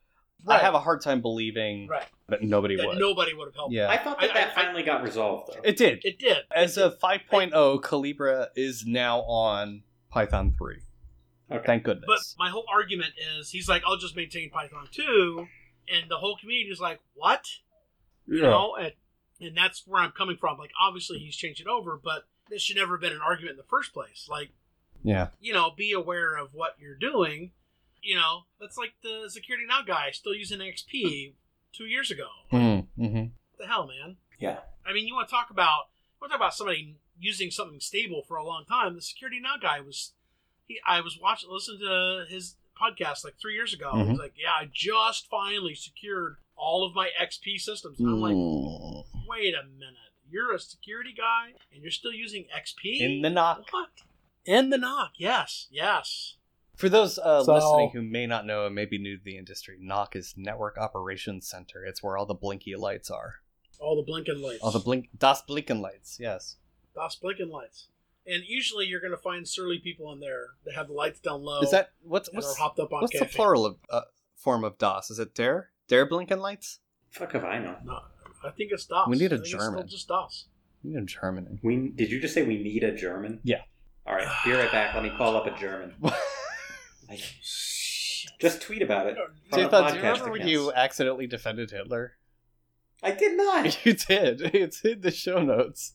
[0.46, 2.04] I have a hard time believing right.
[2.28, 2.98] that nobody That would.
[2.98, 3.72] nobody would have helped.
[3.72, 3.88] Yeah.
[3.88, 5.60] I thought that I- that I- finally got resolved though.
[5.62, 6.04] It did.
[6.04, 6.38] It did.
[6.54, 10.78] As It of 5.0, Calibre is now on Python 3.
[11.50, 11.62] Okay.
[11.66, 12.04] Thank goodness.
[12.06, 15.46] But my whole argument is he's like, I'll just maintain Python 2.
[15.92, 17.44] And the whole community is like, what?
[18.26, 18.74] You know?
[18.76, 18.92] And,
[19.40, 20.56] and that's where I'm coming from.
[20.58, 23.56] Like, obviously, he's changed it over, but this should never have been an argument in
[23.58, 24.26] the first place.
[24.30, 24.50] Like,
[25.02, 25.28] Yeah.
[25.40, 27.52] you know, be aware of what you're doing.
[28.02, 31.34] You know, that's like the Security Now guy still using XP
[31.72, 32.28] two years ago.
[32.52, 33.02] Mm-hmm.
[33.20, 34.16] What the hell, man?
[34.38, 34.60] Yeah.
[34.86, 37.80] I mean, you want to talk about you want to talk about somebody using something
[37.80, 38.94] stable for a long time.
[38.94, 40.12] The Security Now guy was
[40.66, 40.80] he.
[40.86, 43.92] I was watching, listening to his podcast like three years ago.
[43.94, 44.10] Mhm.
[44.10, 48.34] He's like, "Yeah, I just finally secured all of my XP systems." And I'm like,
[48.34, 49.04] Mm.
[49.26, 53.64] "Wait a minute, you're a security guy and you're still using XP In the NOC.
[53.70, 53.90] What?
[54.44, 55.10] In the NOC?
[55.16, 56.36] Yes, yes.
[56.76, 59.38] For those uh, So- listening who may not know and may be new to the
[59.38, 61.84] industry, NOC is Network Operations Center.
[61.84, 63.42] It's where all the blinky lights are.
[63.78, 64.60] All the blinking lights.
[64.62, 66.56] All the blink Das Blinken lights, yes.
[66.94, 67.86] Das blinking lights.
[68.26, 71.42] And usually you're going to find surly people in there that have the lights down
[71.42, 71.60] low.
[71.60, 74.02] Is that what's what's are hopped up on what's the plural of uh,
[74.36, 75.10] form of DOS?
[75.10, 76.80] Is it dare dare blinking lights?
[77.10, 77.76] Fuck if I know.
[77.84, 78.00] No,
[78.42, 79.08] I think it's DOS.
[79.08, 79.78] We need a I think it's German.
[79.80, 80.46] still just DOS.
[80.84, 81.60] In Germany.
[81.62, 83.40] We did you just say we need a German?
[83.42, 83.62] Yeah.
[84.06, 84.94] All right, be right back.
[84.94, 85.94] Let me call up a German.
[87.10, 87.18] I,
[88.38, 89.16] just tweet about it.
[89.16, 92.12] on the Jathan, do you podcast remember when you accidentally defended Hitler?
[93.02, 93.78] I did not.
[93.84, 94.40] You did.
[94.54, 95.94] It's in the show notes.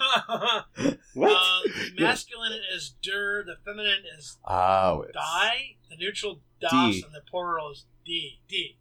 [1.14, 1.32] What?
[1.32, 1.60] Uh,
[1.96, 7.02] the masculine is der, the feminine is Oh, it's die, the neutral das, D.
[7.04, 8.38] and the plural is d.
[8.48, 8.76] D.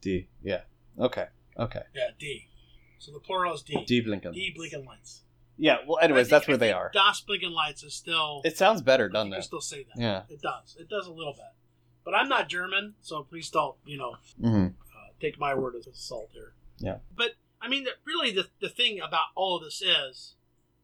[0.00, 0.28] D.
[0.42, 0.62] Yeah.
[0.98, 1.26] Okay.
[1.58, 1.82] Okay.
[1.94, 2.48] Yeah, D.
[2.98, 3.84] So the plural is D.
[3.86, 4.32] D Blinken.
[4.32, 5.22] D blinking lights.
[5.58, 5.78] Yeah.
[5.86, 6.90] Well, anyways, think- that's where they are.
[6.94, 8.40] Das blinking lights is still.
[8.44, 9.44] It sounds better, doesn't think you it?
[9.44, 10.00] still say that.
[10.00, 10.22] Yeah.
[10.28, 10.76] It does.
[10.78, 11.44] It does a little bit.
[12.04, 15.86] But I'm not German, so please don't, you know, hmm uh, take my word as
[15.86, 16.54] assault here.
[16.78, 16.96] Yeah.
[17.16, 17.30] But
[17.64, 20.34] I mean, the, really, the the thing about all of this is,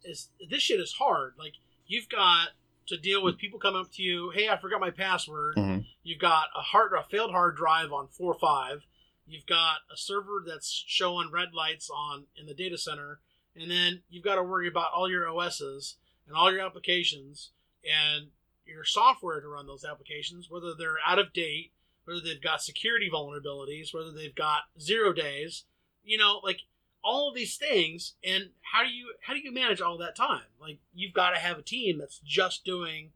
[0.03, 1.35] is this shit is hard.
[1.39, 1.55] Like
[1.87, 2.49] you've got
[2.87, 4.31] to deal with people coming up to you.
[4.31, 5.57] Hey, I forgot my password.
[5.57, 5.87] Mhm.
[6.03, 8.87] You've got a hard, a failed hard drive on four five.
[9.26, 13.20] You've got a server that's showing red lights on in the data center,
[13.55, 17.51] and then you've got to worry about all your OSs and all your applications
[17.85, 18.28] and
[18.66, 21.72] your software to run those applications, whether they're out of date,
[22.05, 25.64] whether they've got security vulnerabilities, whether they've got zero days,
[26.05, 26.62] you know, like
[27.03, 28.14] all of these things.
[28.24, 30.42] And how do you how do you manage all that time?
[30.61, 33.11] Like you've got to have a team that's just doing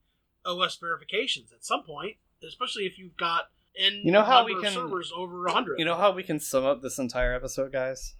[0.44, 2.16] OS verifications at some point,
[2.46, 5.78] especially if you've got n You know how we can- servers over hundred.
[5.78, 8.14] You know how we can sum up this entire episode, guys?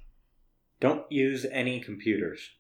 [0.81, 2.51] Don't use any computers.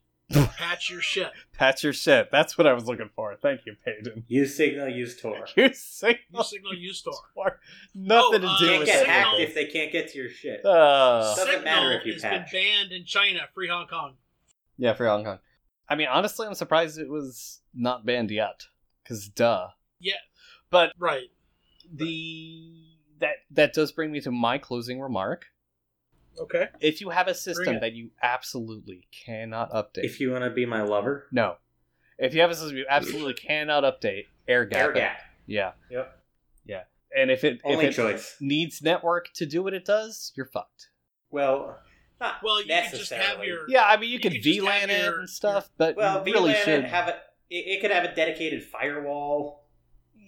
[0.56, 1.30] Patch your shit.
[1.52, 2.30] Patch your shit.
[2.30, 3.34] That's what I was looking for.
[3.40, 4.24] Thank you, Peyton.
[4.28, 4.88] Use Signal.
[4.88, 5.46] Use Tor.
[5.56, 7.14] You Use signal Signal use store.
[7.34, 7.60] for
[7.94, 10.18] nothing Oh, uh, to do Can't with get Signal- hacked if they can't get to
[10.18, 10.64] your shit.
[10.64, 12.50] Uh, Doesn't Signal matter if you has patch.
[12.52, 13.40] been banned in China.
[13.54, 14.14] Free Hong Kong.
[14.78, 15.38] yeah, free Hong Kong.
[15.88, 18.66] I mean, honestly, I'm surprised it was not banned yet.
[19.06, 19.68] Cause duh.
[20.00, 20.14] Yeah.
[20.70, 21.28] But Right.
[21.92, 22.72] the
[23.20, 25.46] that that does bring me to my closing remark.
[26.40, 26.68] Okay.
[26.80, 30.66] If you have a system that you absolutely cannot update, If you want to be
[30.66, 31.56] my lover, no,
[32.18, 34.78] if you have a system you absolutely cannot update, air gap.
[34.80, 35.18] air gap.
[35.46, 36.20] Yeah, Yep.
[36.66, 36.82] Yeah.
[37.16, 38.36] And if it Only if it choice.
[38.40, 40.90] needs network to do what it does, you're fucked.
[41.30, 41.78] Well,
[42.20, 44.58] not Well, you could just have your Yeah, I mean you, You could could just
[44.60, 46.84] VLAN it your- and stuff, but Well, you really VLAN should.
[46.84, 47.16] have a.
[47.50, 49.63] It, it could have a dedicated firewall.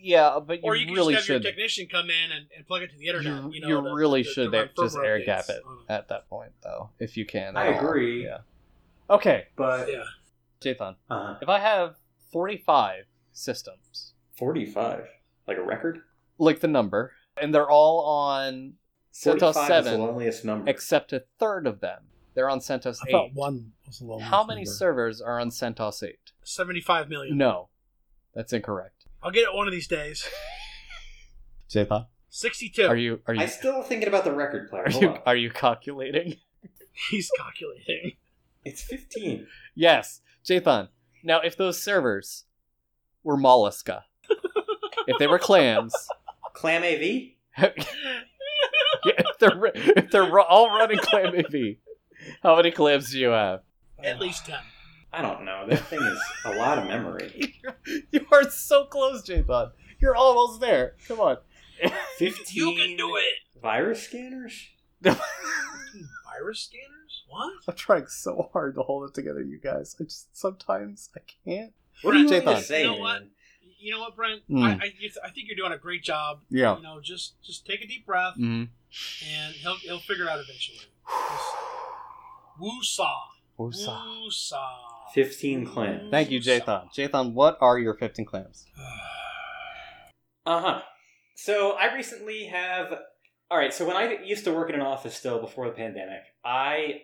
[0.00, 1.44] Yeah, but you really should or you can really just have should.
[1.44, 3.44] your technician come in and, and plug it to the internet.
[3.44, 5.62] You, You, know, you to- really to- to should run just firmware air gap it
[5.88, 7.56] at that point, though, if you can.
[7.56, 7.78] I all.
[7.86, 8.24] agree.
[8.24, 8.38] Yeah.
[9.08, 10.04] Okay, But Yeah.
[10.60, 11.96] Jathan, uh, if I have
[12.32, 15.06] forty-five systems, forty-five,
[15.46, 16.00] like a record.
[16.38, 18.74] like the number, and they're all on
[19.12, 20.68] CentOS 45 is the seven, loneliest number.
[20.70, 23.34] except a third of them, they're on CentOS I thought eight.
[23.34, 24.20] one was a little.
[24.20, 26.32] How many servers are on CentOS eight?
[26.42, 27.36] Seventy-five million.
[27.36, 27.68] No,
[28.34, 28.95] that's incorrect.
[29.26, 30.24] I'll get it one of these days.
[31.68, 32.86] Jathan, Sixty-two.
[32.86, 34.84] are you are you I'm still thinking about the record player.
[34.84, 35.18] are Hold you on.
[35.26, 36.36] are you calculating?
[37.10, 38.12] He's calculating.
[38.64, 39.48] It's 15.
[39.74, 40.90] Yes, Jathan.
[41.24, 42.44] Now, if those servers
[43.24, 44.02] were mollusca,
[45.08, 45.92] if they were clams,
[46.54, 47.34] ClamAV?
[47.58, 47.70] yeah,
[49.04, 51.78] if they're if they're all running ClamAV,
[52.44, 53.62] how many clams do you have?
[54.04, 54.60] At least ten.
[55.16, 55.66] I don't know.
[55.66, 57.60] That thing is a lot of memory.
[58.10, 59.70] you are so close, Jathan.
[59.98, 60.94] You're almost there.
[61.08, 61.38] Come on.
[62.18, 63.60] 15 You can do it.
[63.62, 64.68] virus scanners?
[65.00, 67.24] Virus scanners?
[67.28, 67.52] What?
[67.66, 69.96] I'm trying so hard to hold it together, you guys.
[70.00, 71.72] I just sometimes I can't.
[72.02, 72.44] What do you Jathan.
[72.46, 73.22] want say, You know what?
[73.78, 74.42] You know what, Brent?
[74.48, 74.62] Hmm.
[74.64, 74.92] I, I,
[75.24, 76.40] I think you're doing a great job.
[76.50, 76.76] Yeah.
[76.76, 78.64] You know, just just take a deep breath, Mm-hmm.
[79.34, 80.86] and he'll he'll figure it out eventually.
[82.58, 83.16] Woo saw.
[83.56, 84.20] Woo saw.
[85.16, 86.10] 15 clams.
[86.12, 86.88] Thank you, Jathan.
[86.96, 88.66] Jathan, what are your 15 clams?
[90.46, 90.80] Uh huh.
[91.34, 92.92] So I recently have.
[93.50, 93.74] All right.
[93.74, 97.02] So when I used to work in an office still before the pandemic, I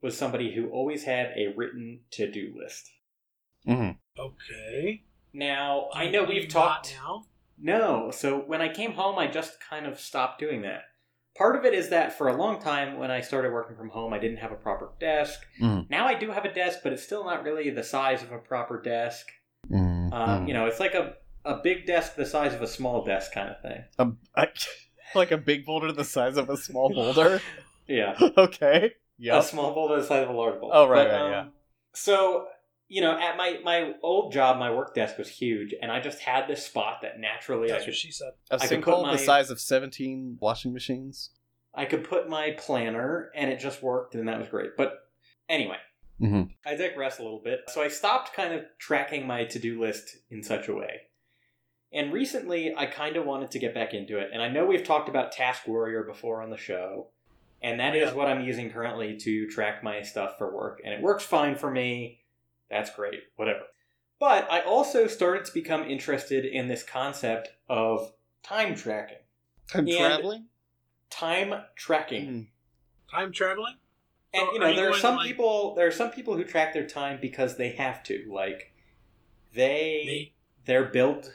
[0.00, 2.88] was somebody who always had a written to do list.
[3.66, 3.98] Mm-hmm.
[4.16, 5.02] Okay.
[5.32, 6.94] Now I know we've talked.
[7.02, 7.24] now.
[7.58, 8.12] No.
[8.12, 10.82] So when I came home, I just kind of stopped doing that.
[11.36, 14.12] Part of it is that for a long time, when I started working from home,
[14.12, 15.40] I didn't have a proper desk.
[15.60, 15.90] Mhm.
[15.90, 18.38] Now I do have a desk, but it's still not really the size of a
[18.38, 19.26] proper desk.
[19.68, 20.12] Mm-hmm.
[20.12, 21.14] Um, you know, it's like a
[21.44, 23.84] a big desk the size of a small desk kind of thing.
[23.98, 24.48] Um, I,
[25.14, 27.40] like a big boulder the size of a small boulder.
[27.86, 28.16] Yeah.
[28.38, 28.92] okay.
[29.30, 30.74] a small boulder the size of a large boulder.
[30.76, 31.44] Oh, right, But, right, um, yeah.
[31.92, 32.46] So
[32.88, 36.20] you know, at my my old job, my work desk was huge, and I just
[36.20, 38.32] had this spot that naturally I That's could what she said.
[38.50, 41.30] A I could sinkhole my- the size of 17 washing machines.
[41.74, 44.76] I could put my planner, and it just worked, and that was great.
[44.76, 45.08] But
[45.48, 45.78] anyway,
[46.20, 46.50] Mhm.
[46.64, 47.62] I digress a little bit.
[47.68, 51.08] So I stopped kind of tracking my to do list in such a way.
[51.92, 54.30] And recently, I kind of wanted to get back into it.
[54.32, 57.08] And I know we've talked about Taskwarrior before on the show.
[57.62, 58.14] And that is Yeah.
[58.14, 60.80] what I'm using currently to track my stuff for work.
[60.84, 62.20] And it works fine for me.
[62.74, 63.20] That's great.
[63.36, 63.60] Whatever.
[64.20, 68.12] But I also started to become interested in this concept of
[68.42, 69.18] time tracking.
[69.74, 70.46] I'm traveling?
[71.10, 72.26] Time tracking.
[72.26, 72.46] Mm.
[73.10, 73.76] Time traveling.
[74.32, 76.36] And So you are know, you there are some like- people there are some people
[76.36, 78.28] who track their time because they have to.
[78.30, 78.72] Like
[79.54, 80.34] they Me.
[80.64, 81.30] they're built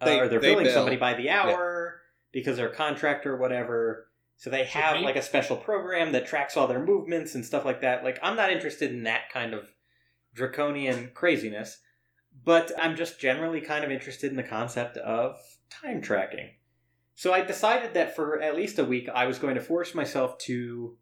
[0.00, 0.74] uh, They- or they're they billing bill.
[0.74, 2.00] somebody by the hour
[2.30, 4.08] because they're a contractor or whatever.
[4.36, 7.80] So they have like a special program that tracks all their movements and stuff like
[7.82, 8.02] that.
[8.04, 9.71] Like I'm not interested in that kind of
[10.34, 11.78] draconian craziness,
[12.44, 15.38] but I'm just generally kind of interested in the concept of
[15.70, 16.50] time tracking.
[17.14, 20.38] So I decided that for at least a week I was going to force myself
[20.38, 20.96] to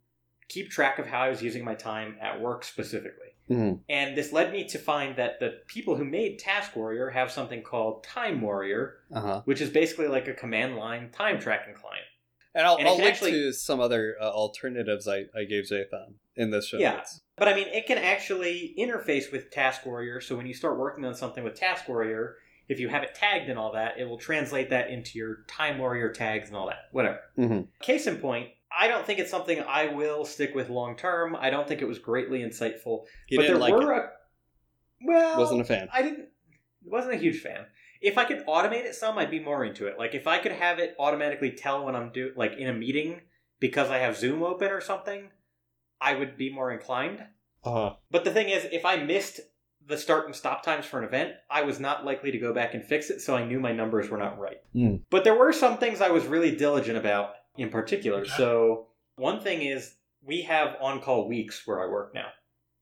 [0.49, 3.28] keep track of how I was using my time at work specifically.
[3.49, 3.81] Mhm.
[3.89, 8.05] And this led me to find that the people who made Taskwarrior have something called
[8.05, 9.43] Timewarrior, Uh-huh.
[9.45, 12.07] which is basically like a command line time tracking client.
[12.55, 16.14] And I'll, And I'll link actually- to some other uh, alternatives I, I gave Jathan
[16.36, 16.78] in this show.
[16.78, 16.96] Yeah.
[16.96, 17.20] notes.
[17.36, 20.22] But I mean, it can actually interface with Taskwarrior.
[20.22, 22.34] So when you start working on something with Taskwarrior,
[22.68, 26.12] if you have it tagged and all that, it will translate that into your Timewarrior
[26.12, 26.88] tags and all that.
[26.92, 27.20] Whatever.
[27.38, 27.68] Mhm.
[27.80, 31.34] Case in point, I don't think it's something I will stick with long term.
[31.36, 33.07] I don't think it was greatly insightful.
[33.34, 33.98] But there like were it.
[34.05, 34.09] a
[35.07, 35.88] well, Wasn't a fan.
[35.92, 36.28] I didn't
[36.84, 37.66] wasn't a huge fan.
[38.01, 39.98] If I could automate it some, I'd be more into it.
[39.98, 43.20] Like if I could have it automatically tell when I'm do like in a meeting
[43.59, 45.30] because I have Zoom open or something,
[46.01, 47.24] I would be more inclined.
[47.62, 47.94] Uh-huh.
[48.11, 49.40] But the thing is, if I missed
[49.86, 52.74] the start and stop times for an event, I was not likely to go back
[52.74, 54.61] and fix it, so I knew my numbers were not right.
[54.72, 54.96] Hmm.
[55.11, 58.24] But there were some things I was really diligent about in particular.
[58.24, 58.86] So,
[59.16, 62.28] one thing is, we have on call weeks where I work now.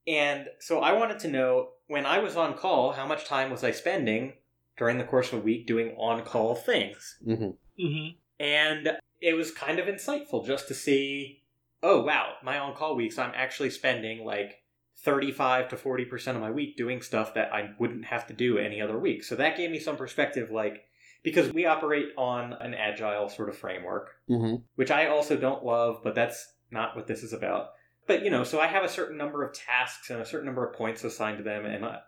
[0.07, 3.63] And so I wanted to know when I was on call, how much time was
[3.63, 4.33] I spending
[4.79, 7.19] during the course of a week doing on call things?
[7.27, 7.55] Mhm.
[7.79, 8.17] Mm-hmm.
[8.39, 11.43] And it was kind of insightful just to see,
[11.83, 14.63] oh wow, my on call weeks, I'm actually spending like
[15.03, 18.81] 35 to 40% of my week doing stuff that I wouldn't have to do any
[18.81, 19.23] other week.
[19.23, 20.85] So that gave me some perspective, like,
[21.23, 24.63] because we operate on an agile sort of framework, Mhm.
[24.75, 27.71] which I also don't love, but that's not what this is about.
[28.07, 30.65] But, you know, so I have a certain number of tasks and a certain number
[30.67, 32.01] of points assigned to them, and I-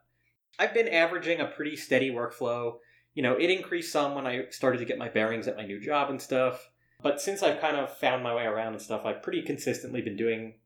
[0.60, 2.76] I've been averaging a pretty steady workflow.
[3.14, 5.80] You know, it increased some when I started to get my bearings at my new
[5.80, 6.70] job and stuff.
[7.02, 10.16] But since I've kind of found my way around and stuff, I've pretty consistently been
[10.16, 10.60] doing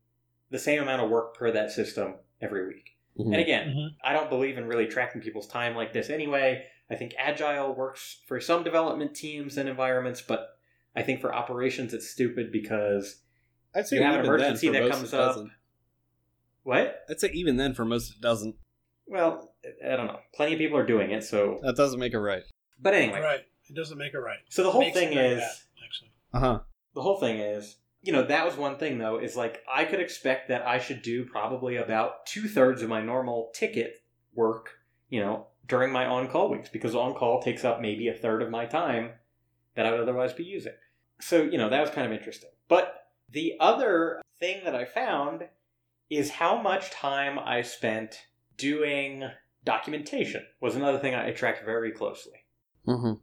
[0.50, 2.90] the same amount of work per that system every week.
[3.18, 3.32] Mhm.
[3.32, 3.88] And again, Mhm.
[4.04, 6.66] I don't believe in really tracking people's time like this anyway.
[6.90, 10.56] I think agile works for some development teams and environments, but
[10.94, 13.22] I think for operations it's stupid because
[13.74, 15.34] I'd say you have an even then emergency that comes up.
[15.34, 15.50] doesn't.
[16.62, 17.04] what?
[17.08, 18.56] I'd say even then for most it doesn't.
[19.06, 19.54] Well,
[19.84, 20.20] I don't know.
[20.34, 22.42] Plenty of people are doing it, so That doesn't make it right.
[22.80, 23.20] but anyway.
[23.20, 23.40] Right.
[23.68, 24.38] It doesn't make it right.
[24.48, 25.50] So the whole thing is bad,
[25.84, 26.10] actually.
[26.32, 26.58] Uh huh.
[26.94, 29.98] the whole thing is you know that was one thing though is like i could
[30.00, 34.02] expect that i should do probably about two-thirds of my normal ticket
[34.34, 34.70] work
[35.08, 38.66] you know during my on-call weeks because on-call takes up maybe a third of my
[38.66, 39.10] time
[39.74, 40.74] that i would otherwise be using
[41.20, 45.42] so you know that was kind of interesting but the other thing that i found
[46.10, 48.20] is how much time i spent
[48.56, 49.24] doing
[49.66, 52.32] documentation was another thing i tracked very closely
[52.88, 53.14] Mm-hmm.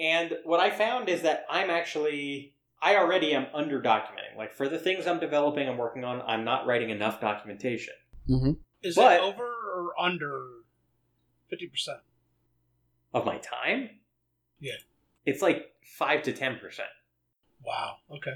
[0.00, 4.36] and what I found is that I'm actually, I already am under documenting.
[4.36, 7.94] Like for the things I'm developing and working on, I'm not writing enough documentation.
[8.28, 8.50] Mm-hmm.
[8.82, 10.42] Is But- it over or under
[11.48, 11.98] fifty percent?
[13.14, 13.90] Of my time?
[14.58, 14.72] Yeah.
[15.24, 15.66] It's like
[15.98, 16.58] 5 to 10%.
[17.64, 17.98] Wow.
[18.10, 18.34] Okay.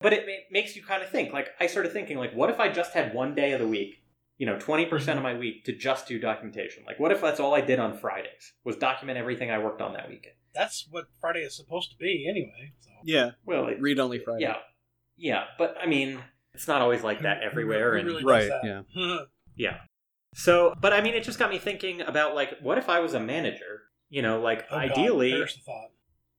[0.00, 1.32] But it ma- makes you kind of think.
[1.32, 4.02] Like, I started thinking, like, what if I just had one day of the week,
[4.38, 5.22] you know, 20% of mm-hmm.
[5.22, 6.84] my week to just do documentation?
[6.86, 9.94] Like, what if that's all I did on Fridays, was document everything I worked on
[9.94, 10.34] that weekend?
[10.54, 12.72] That's what Friday is supposed to be, anyway.
[12.80, 12.90] So.
[13.04, 13.30] Yeah.
[13.44, 14.42] Well, it, Read only Friday.
[14.42, 14.56] yeah.
[15.18, 16.18] Yeah, but I mean,
[16.52, 17.92] it's not always like that Who- who everywhere.
[17.92, 19.26] re- and really Right, does that?
[19.56, 19.78] Yeah.
[20.34, 23.14] So, but I mean, it just got me thinking about like, what if I was
[23.14, 23.84] a manager?
[24.10, 25.90] You know, like Oh, ideally, perish the thought.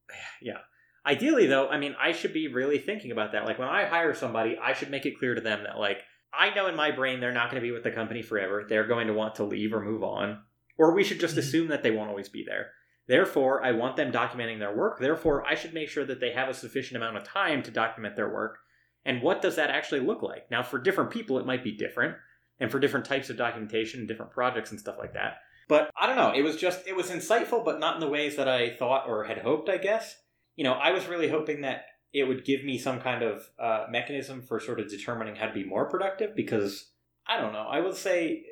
[0.41, 0.59] yeah.
[1.05, 3.45] Ideally, though, I mean, I should be really thinking about that.
[3.45, 6.03] Like, when I hire somebody, I should make it clear to them that, like,
[6.37, 8.65] I know in my brain they're not going to be with the company forever.
[8.67, 10.41] They're going to want to leave or move on.
[10.77, 11.39] Or we should just Mhm.
[11.39, 12.71] assume that they won't always be there.
[13.07, 14.99] Therefore, I want them documenting their work.
[14.99, 18.15] Therefore, I should make sure that they have a sufficient amount of time to document
[18.15, 18.59] their work.
[19.05, 20.51] And what does that actually look like?
[20.51, 22.17] Now, for different people, it might be different.
[22.59, 25.37] And for different types of documentation, different projects and stuff like that.
[25.69, 26.33] But I don't know.
[26.33, 29.23] It was just, it was insightful, but not in the ways that I thought or
[29.25, 30.21] had hoped, I guess.
[30.55, 33.85] You know, I was really hoping that it would give me some kind of uh,
[33.89, 36.91] mechanism for sort of determining how to be more productive because
[37.27, 37.67] I don't know.
[37.69, 38.45] I will say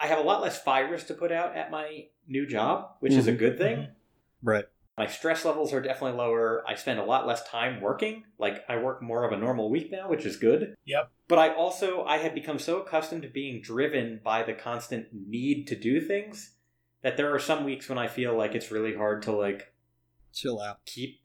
[0.00, 3.26] I have a lot less fires to put out at my new job, which is
[3.26, 3.88] a good thing.
[4.42, 4.64] Right.
[4.98, 6.62] My stress levels are definitely lower.
[6.68, 8.24] I spend a lot less time working.
[8.38, 10.74] Like I work more of a normal week now, which is good.
[10.84, 11.10] Yep.
[11.28, 15.66] But I also I have become so accustomed to being driven by the constant need
[15.68, 16.56] to do things
[17.02, 19.72] that there are some weeks when I feel like it's really hard to like
[20.34, 20.84] Chill out.
[20.84, 21.21] keep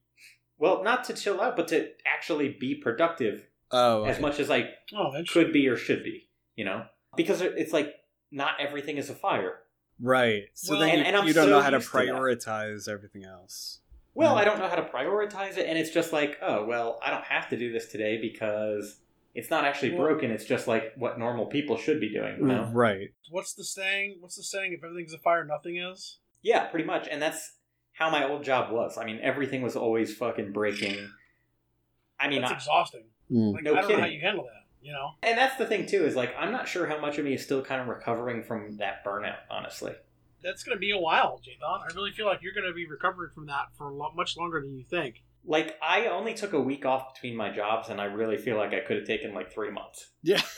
[0.57, 4.03] well, not to chill out, but to actually be productive Oh.
[4.05, 5.25] as much as I Oh, interesting.
[5.45, 6.85] could be or should be, you know?
[7.15, 7.93] Because it's like
[8.31, 9.59] not everything is a fire.
[9.99, 10.45] Right.
[10.53, 11.97] So Well- then And- you, and I'm you don't so know how to used to
[11.97, 13.81] prioritize everything else.
[14.13, 14.39] Well, Mhm.
[14.39, 17.23] I don't know how to prioritize it, and it's just like, oh, well, I don't
[17.25, 18.99] have to do this today because
[19.35, 20.31] it's not actually Well- broken.
[20.31, 22.69] It's just like what normal people should be doing, you know?
[22.73, 23.09] Right.
[23.29, 24.17] What's the saying?
[24.19, 24.73] What's the saying?
[24.73, 26.17] If everything's a fire, nothing is.
[26.41, 27.07] Yeah, pretty much.
[27.07, 27.56] And that's
[27.97, 28.97] how my old job was.
[28.97, 31.09] I mean, everything was always fucking breaking.
[32.19, 33.05] I mean, That's I, exhausting.
[33.31, 33.53] Mm.
[33.53, 34.53] Like No I don't know how you handle that.
[34.79, 35.09] You know.
[35.21, 37.43] and that's the thing too is like I'm not sure how much of me is
[37.43, 39.39] still kind of recovering from that burnout.
[39.49, 39.93] Honestly,
[40.41, 41.81] That's going to be a while, Jathan.
[41.81, 44.37] I really feel like you're going to be recovering from that for a lot, much
[44.37, 45.23] longer than you think.
[45.43, 48.73] like I only took a week off between my jobs, and I really feel like
[48.73, 50.11] I could have taken like three months.
[50.21, 50.41] Yeah.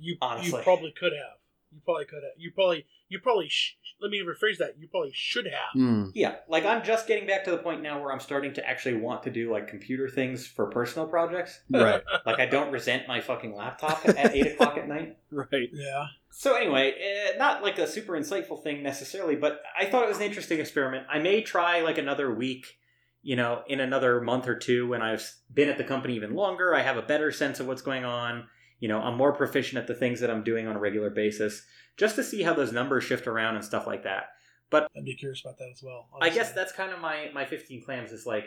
[0.00, 0.58] You Honestly.
[0.58, 1.38] you probably could have.
[1.72, 2.32] You probably could have.
[2.36, 4.74] You probably you probably sh- let me rephrase that.
[4.78, 5.80] You probably should have.
[5.80, 6.10] Mm.
[6.14, 8.96] Yeah, like I'm just getting back to the point now where I'm starting to actually
[8.96, 11.60] want to do like computer things for personal projects.
[11.70, 12.02] Right.
[12.26, 15.18] Like I don't resent my fucking laptop at eight o'clock at night.
[15.30, 15.68] Right.
[15.72, 16.06] Yeah.
[16.30, 20.18] So anyway, eh, not like a super insightful thing necessarily, but I thought it was
[20.18, 21.06] an interesting experiment.
[21.10, 22.78] I may try like another week,
[23.22, 26.74] you know, in another month or two when I've been at the company even longer.
[26.74, 28.48] I have a better sense of what's going on.
[28.80, 31.62] You know, I'm more proficient at the things that I'm doing on a regular basis,
[31.96, 34.24] just to see how those numbers shift around and stuff like that.
[34.70, 36.08] But I'd be curious about that as well.
[36.20, 38.46] I guess that's kind of my my 15 clams is like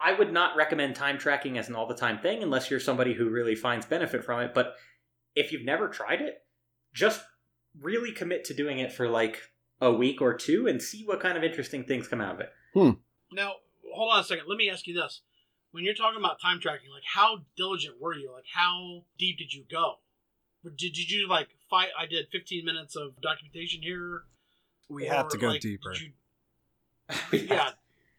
[0.00, 3.14] I would not recommend time tracking as an all the time thing unless you're somebody
[3.14, 4.74] who really finds benefit from it, but
[5.34, 6.42] if you've never tried it,
[6.92, 7.22] just
[7.80, 9.38] really commit to doing it for like
[9.80, 12.50] a week or two and see what kind of interesting things come out of it.
[12.74, 12.90] hmm.
[13.32, 13.54] Now,
[13.94, 14.44] hold on a second.
[14.46, 15.22] Let me ask you this:
[15.72, 18.30] When you're talking about time tracking, like how diligent were you?
[18.32, 19.94] Like how deep did you go?
[20.64, 21.88] Did, did you like fight?
[21.98, 24.22] I did 15 minutes of documentation here.
[24.88, 25.92] We or, have to go like, deeper.
[25.94, 26.12] you-
[27.48, 27.70] yeah,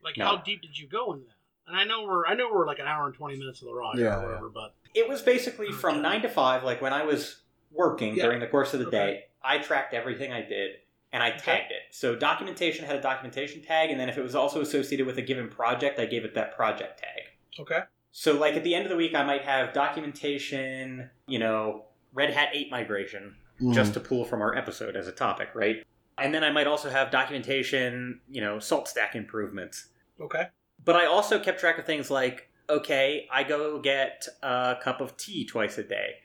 [0.03, 0.25] like No.
[0.25, 1.35] how deep did you go in that?
[1.67, 3.73] And I know we're I know we're like an hour and 20 minutes of the
[3.73, 7.03] ride Yeah, or whatever, but It was basically from 9 to 5 like when I
[7.03, 7.41] was
[7.71, 8.23] working Yeah.
[8.23, 8.97] during the course of the Okay.
[8.97, 10.71] day, I tracked everything I did
[11.11, 11.39] and I Okay.
[11.39, 11.83] tagged it.
[11.91, 15.21] So documentation had a documentation tag and then if it was also associated with a
[15.21, 17.21] given project, I gave it that project tag.
[17.59, 17.81] Okay,
[18.11, 22.31] So, like at the end of the week, I might have documentation, you know, Red
[22.33, 23.73] Hat 8 migration, Mm.
[23.73, 25.83] just to pull from our episode as a topic, right?
[26.17, 29.89] And then I might also have documentation, you know, SaltStack improvements.
[30.19, 30.47] okay,
[30.83, 35.15] But I also kept track of things like, okay, I go get a cup of
[35.17, 36.15] tea twice a day.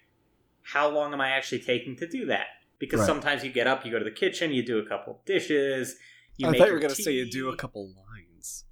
[0.62, 2.46] How long am I actually taking to do that?
[2.78, 3.06] Because Right.
[3.06, 5.96] sometimes you get up, you go to the kitchen, you do a couple dishes.
[6.36, 8.64] You I make thought you were going to say you do a couple lines.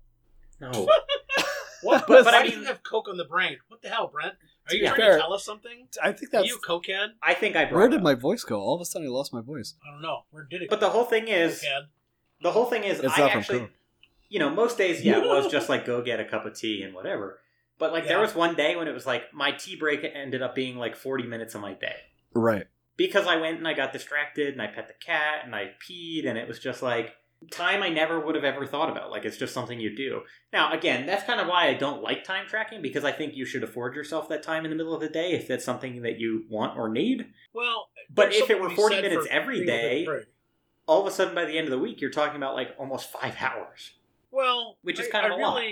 [0.61, 0.89] No.
[1.87, 2.07] What?
[2.07, 3.57] But- But, but I I mean- you have coke on the brain.
[3.69, 4.35] What the hell, Brent?
[4.69, 5.87] Are you be trying fair, to tell us something?
[6.03, 7.09] I think Are that's you a cokehead?
[7.23, 8.03] I think I brought where did up.
[8.03, 8.61] my voice go?
[8.61, 9.75] All of a sudden, I lost my voice.
[9.87, 10.25] I don't know.
[10.31, 10.71] Where did it?
[10.71, 11.87] But the whole thing is, cokehead.
[12.43, 13.71] the whole thing is, It's I not from actually, Coke.
[14.29, 16.83] you know, most days, yeah, it was just like go get a cup of tea
[16.83, 17.39] and whatever.
[17.79, 20.55] But like there was one day when it was like my tea break ended up
[20.55, 21.95] being like 40 minutes of my day.
[22.35, 22.67] Right.
[22.97, 26.27] because I went and I got distracted and I pet the cat and I peed
[26.27, 27.15] and it was just like
[27.51, 29.11] time I never would have ever thought about.
[29.11, 30.23] Like it's just something you do.
[30.53, 33.45] Now, again, that's kind of why I don't like time tracking because I think you
[33.45, 36.19] should afford yourself that time in the middle of the day if that's something that
[36.19, 37.27] you want or need.
[37.53, 40.11] Well, But if it were 40 minutes for every being able to day- take a
[40.11, 40.27] break.
[40.87, 43.11] All of a sudden by the end of the week you're talking about like almost
[43.11, 43.93] 5 hours.
[44.31, 45.63] Well, Which is I- kind of I a lot.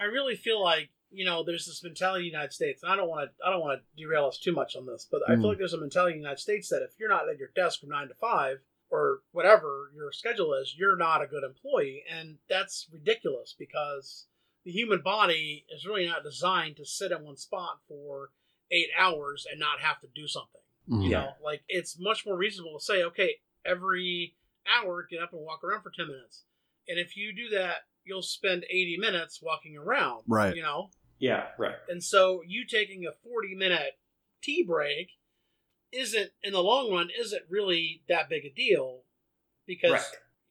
[0.00, 2.82] I really feel like you know there's this mentality in the United States.
[2.82, 5.08] And I don't want to, I don't want to derail us too much on this,
[5.10, 5.40] but I Mm.
[5.40, 7.48] feel like there's a mentality in the United States that if you're not at your
[7.56, 8.58] desk from nine to five
[8.90, 14.26] or whatever your schedule is, you're not a good employee, and that's ridiculous because
[14.64, 18.30] the human body is really not designed to sit in one spot for
[18.70, 20.60] eight hours and not have to do something.
[20.88, 21.02] Mhm.
[21.04, 21.20] You Yeah.
[21.20, 24.36] know, like it's much more reasonable to say, okay, every
[24.66, 26.44] hour get up and walk around for ten minutes.
[26.86, 30.24] And if you do that, you'll spend eighty minutes walking around.
[30.26, 30.54] Right.
[30.56, 30.90] You know?
[31.18, 31.76] Yeah, right.
[31.88, 33.98] And so you taking a forty minute
[34.42, 35.17] tea break
[35.92, 39.02] isn't in the long run isn't really that big a deal
[39.66, 40.02] because Right.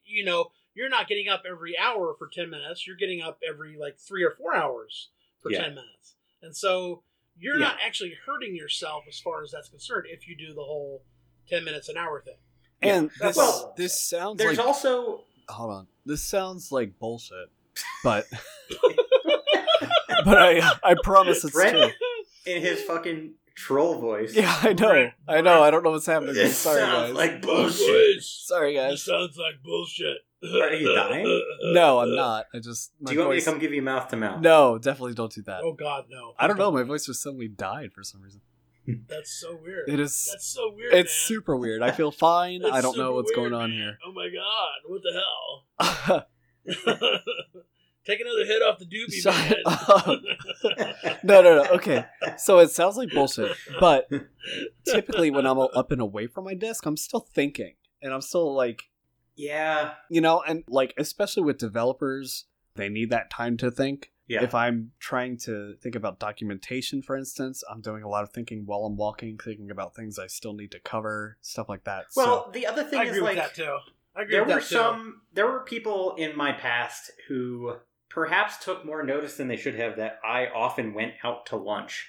[0.05, 3.77] you know, you're not getting up every hour for ten minutes, you're getting up every
[3.77, 5.09] like three or four hours
[5.41, 5.63] for Yeah.
[5.63, 6.15] ten minutes.
[6.41, 7.03] And so
[7.39, 7.65] you're Yeah.
[7.65, 11.03] not actually hurting yourself as far as that's concerned if you do the whole
[11.47, 12.37] ten minutes an hour thing.
[12.81, 13.73] And that's this all.
[13.77, 15.87] this sounds There's like also hold on.
[16.05, 17.49] This sounds like bullshit,
[18.03, 18.27] but
[20.25, 21.91] but I I promise it's Brent- true.
[22.53, 24.33] in his fucking troll voice.
[24.35, 25.09] Yeah, I know.
[25.27, 25.63] I know.
[25.63, 26.35] I don't know what's happening.
[26.37, 27.13] It Sorry, sounds guys.
[27.15, 28.23] like bullshit.
[28.23, 28.93] Sorry, guys.
[28.93, 30.17] It sounds like bullshit.
[30.43, 31.43] Are you dying?
[31.73, 32.45] No, I'm not.
[32.53, 34.39] I just my Do you want me to come give you mouth to mouth?
[34.39, 35.61] No, definitely don't do that.
[35.63, 36.33] Oh God, no!
[36.39, 36.71] I don't know.
[36.71, 38.41] My voice just suddenly died for some reason.
[39.09, 39.89] That's so weird.
[39.89, 40.29] It is.
[40.31, 40.93] That's so weird.
[40.93, 41.27] It's man.
[41.37, 41.81] super weird.
[41.81, 42.61] I feel fine.
[42.61, 43.97] That's I don't know super what's weird, going on man.
[44.05, 44.77] Oh my God!
[44.85, 46.25] What the
[47.49, 47.67] hell?
[48.07, 49.63] Take another hit off the doobie, Shut man.
[51.07, 51.65] Um, no, no, no.
[51.75, 52.05] Okay,
[52.37, 54.09] so it sounds like bullshit, but
[54.85, 58.53] typically when I'm up and away from my desk, I'm still thinking, and I'm still
[58.55, 58.83] like,
[59.35, 59.93] Yeah.
[60.09, 62.45] you know, and like especially with developers,
[62.75, 64.11] they need that time to think.
[64.27, 64.43] Yeah.
[64.43, 68.63] If I'm trying to think about documentation, for instance, I'm doing a lot of thinking
[68.65, 72.05] while I'm walking, thinking about things I still need to cover, stuff like that.
[72.15, 73.77] well, so, the other thing I is agree like with that too.
[74.15, 74.75] I agree there with were that too.
[74.75, 77.75] some there were people in my past who
[78.17, 82.07] perhaps took more notice than they should have that I often went out to lunch.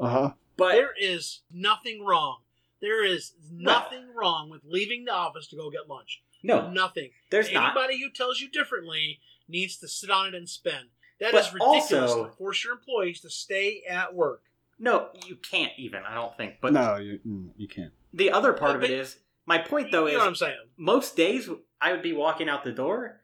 [0.00, 0.30] uh huh.
[0.56, 2.38] But There is nothing wrong.
[2.80, 6.22] There is nothing wrong with leaving the office to go get lunch.
[6.42, 7.10] no, Nothing.
[7.30, 7.76] there's not.
[7.76, 10.88] Anybody who tells you differently needs to sit on it and spend.
[11.20, 14.42] That But is ridiculous also- to force your employees to stay at work.
[14.80, 16.02] No, you can't even.
[16.02, 16.54] I don't think.
[16.60, 17.92] But no, you mm, you can't.
[18.12, 20.56] the other part of it is my point though you is know what I'm saying?
[20.76, 21.48] most days
[21.80, 23.20] I would be walking out the door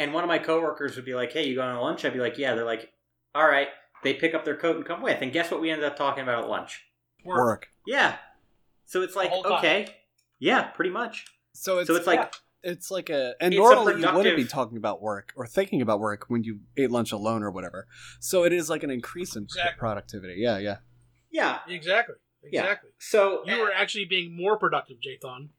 [0.00, 2.18] and one of my coworkers would be like, "Hey, you going to lunch?" I'd be
[2.20, 2.92] like, "Yeah." They're like,
[3.34, 3.68] "All right."
[4.02, 5.20] They pick up their coat and come with.
[5.20, 6.86] And guess what we ended up talking about at lunch?
[7.22, 7.68] Work.
[7.86, 8.16] Yeah.
[8.86, 9.52] So it's like, whole time.
[9.58, 9.94] okay.
[10.38, 11.26] Yeah, pretty much.
[11.52, 14.44] So it's so it's like It's like a and It's a normally you wouldn't be
[14.46, 17.86] talking about work or thinking about work when you ate lunch alone or whatever.
[18.20, 19.78] So it is like an increase in Exactly.
[19.78, 20.36] productivity.
[20.38, 20.76] Yeah, yeah.
[21.30, 21.58] yeah.
[21.68, 22.14] Exactly.
[22.50, 22.62] Yeah.
[22.62, 22.90] Exactly.
[22.98, 25.50] So You were actually being more productive, Jathan.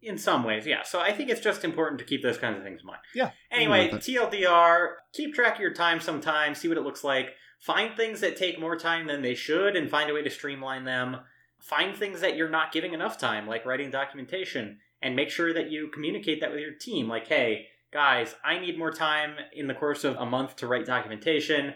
[0.00, 0.82] In some ways, yeah.
[0.84, 3.00] So I think it's just important to keep those kinds of things in mind.
[3.14, 3.30] Yeah.
[3.50, 7.30] Anyway, Mm, TLDR, keep track of your time sometimes, see what it looks like.
[7.60, 10.84] Find things that take more time than they should and find a way to streamline
[10.84, 11.16] them.
[11.60, 15.70] Find things that you're not giving enough time, like writing documentation, and make sure that
[15.70, 17.08] you communicate that with your team.
[17.08, 20.86] Like, hey, guys, I need more time in the course of a month to write
[20.86, 21.74] documentation.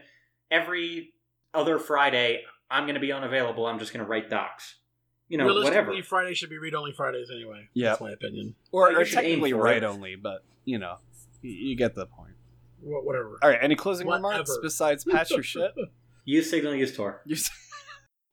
[0.51, 1.15] Every
[1.53, 3.67] other Friday, I'm going to be unavailable.
[3.67, 4.77] I'm just going to write docs.
[5.33, 6.03] You know, Realistically, whatever.
[6.03, 7.67] Friday should be read only Fridays anyway.
[7.73, 7.89] Yeah.
[7.91, 8.55] That's my opinion.
[8.71, 10.15] Or, or technically for right only.
[10.15, 10.97] but you know,
[11.41, 12.35] you, you get the point.
[12.83, 13.39] Wha- Whatever.
[13.43, 13.59] All right.
[13.63, 15.73] Any closing remarks besides patch your shit?
[16.27, 17.23] Use Signal, use Tor.
[17.27, 17.37] You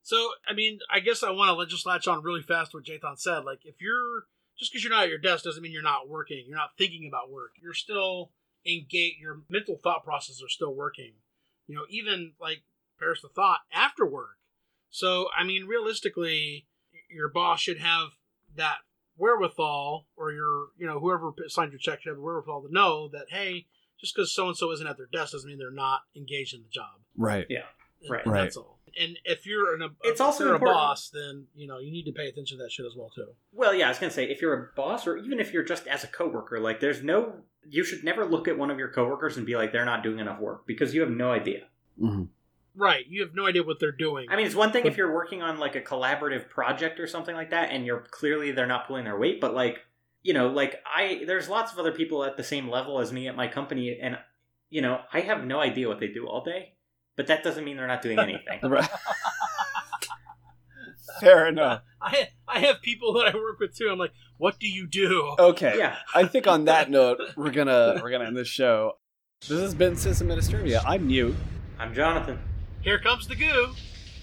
[0.03, 2.85] So, I mean, I guess I want to just latch on really fast to what
[2.85, 3.45] Jathan said.
[3.45, 4.25] Like, if you're
[4.57, 6.43] just because you're not at your desk doesn't mean you're not working.
[6.49, 7.51] You're not thinking about work.
[7.63, 8.31] You're still
[8.65, 9.21] engaged.
[9.21, 11.13] Your mental thought processes are still working.
[11.67, 12.63] You know, even like
[12.99, 14.35] perish the thought after work.
[14.89, 16.65] So, I mean, realistically,
[17.09, 18.09] your boss should have
[18.55, 18.77] that
[19.17, 23.09] wherewithal, or your, you know, whoever signed your check should have the wherewithal to know
[23.09, 23.67] that, hey,
[23.99, 26.61] just because so and so isn't at their desk doesn't mean they're not engaged in
[26.61, 27.01] the job.
[27.17, 27.45] right.
[27.49, 27.63] And-
[28.09, 28.23] Right.
[28.23, 28.41] and Right.
[28.43, 28.79] That's all.
[28.97, 31.91] And if you're an, It's if also you're important- a boss, then you know you
[31.91, 33.35] need to pay attention to that shit as well too.
[33.51, 35.85] Well, yeah, I was gonna say if you're a boss or even if you're just
[35.85, 39.35] as a coworker, like there's no you should never look at one of your coworkers
[39.35, 41.67] and be like they're not doing enough work because you have no idea.
[42.01, 42.23] Mm-hmm.
[42.75, 43.05] Right.
[43.07, 44.27] You have no idea what they're doing.
[44.29, 47.35] I mean, it's one thing if you're working on like a collaborative project or something
[47.35, 49.41] like that, and you're clearly they're not pulling their weight.
[49.41, 49.79] But like,
[50.21, 53.27] you know, like I there's lots of other people at the same level as me
[53.27, 54.17] at my company, and
[54.69, 56.73] you know, I have no idea what they do all day.
[57.15, 58.61] But that doesn't mean they're not doing anything.
[61.19, 61.81] Fair enough.
[62.01, 63.89] I I have people that I work with too.
[63.91, 65.35] I'm like, what do you do?
[65.37, 65.75] Okay.
[65.77, 65.97] yeah.
[66.15, 68.93] I think on that note, we're gonna we're gonna end this show.
[69.41, 70.83] This has been System Administrivia.
[70.85, 71.35] I'm Mute.
[71.77, 72.37] I'm Jathan.
[72.89, 73.75] Here comes the goo.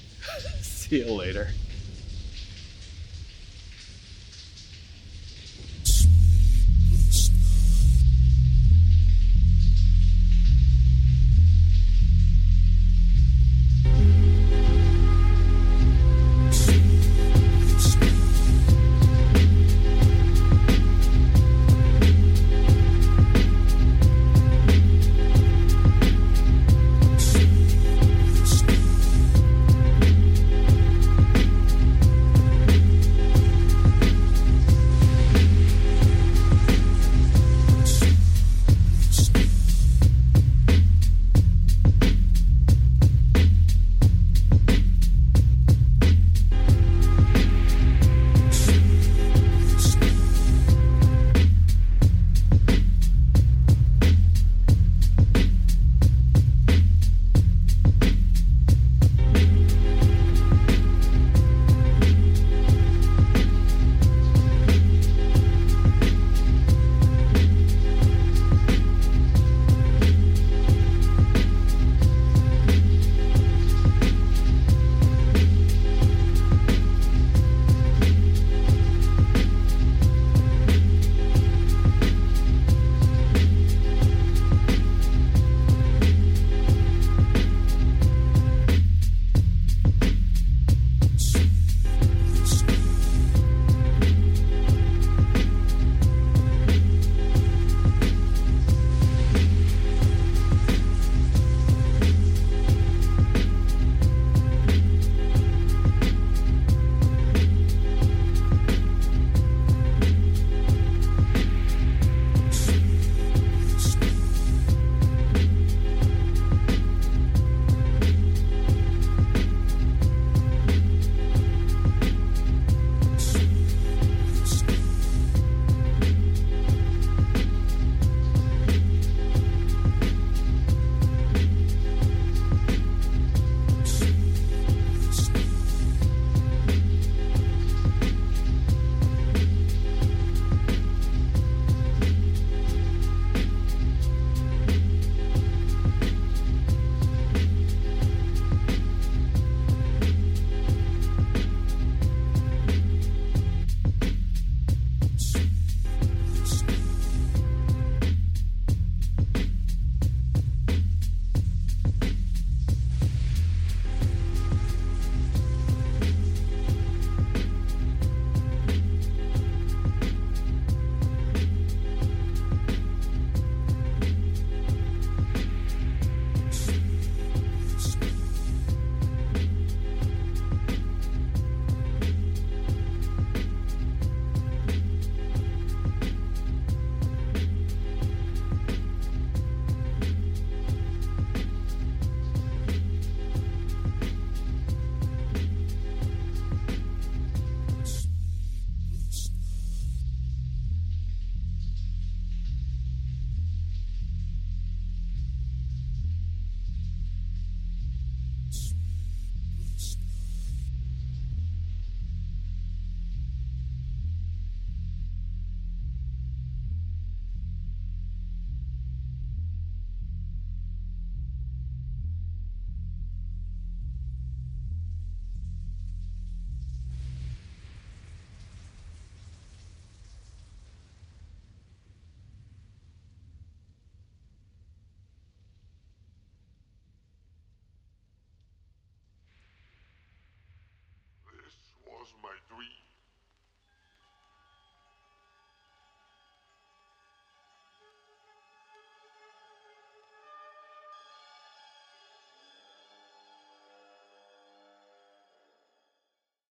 [0.60, 1.50] See you later.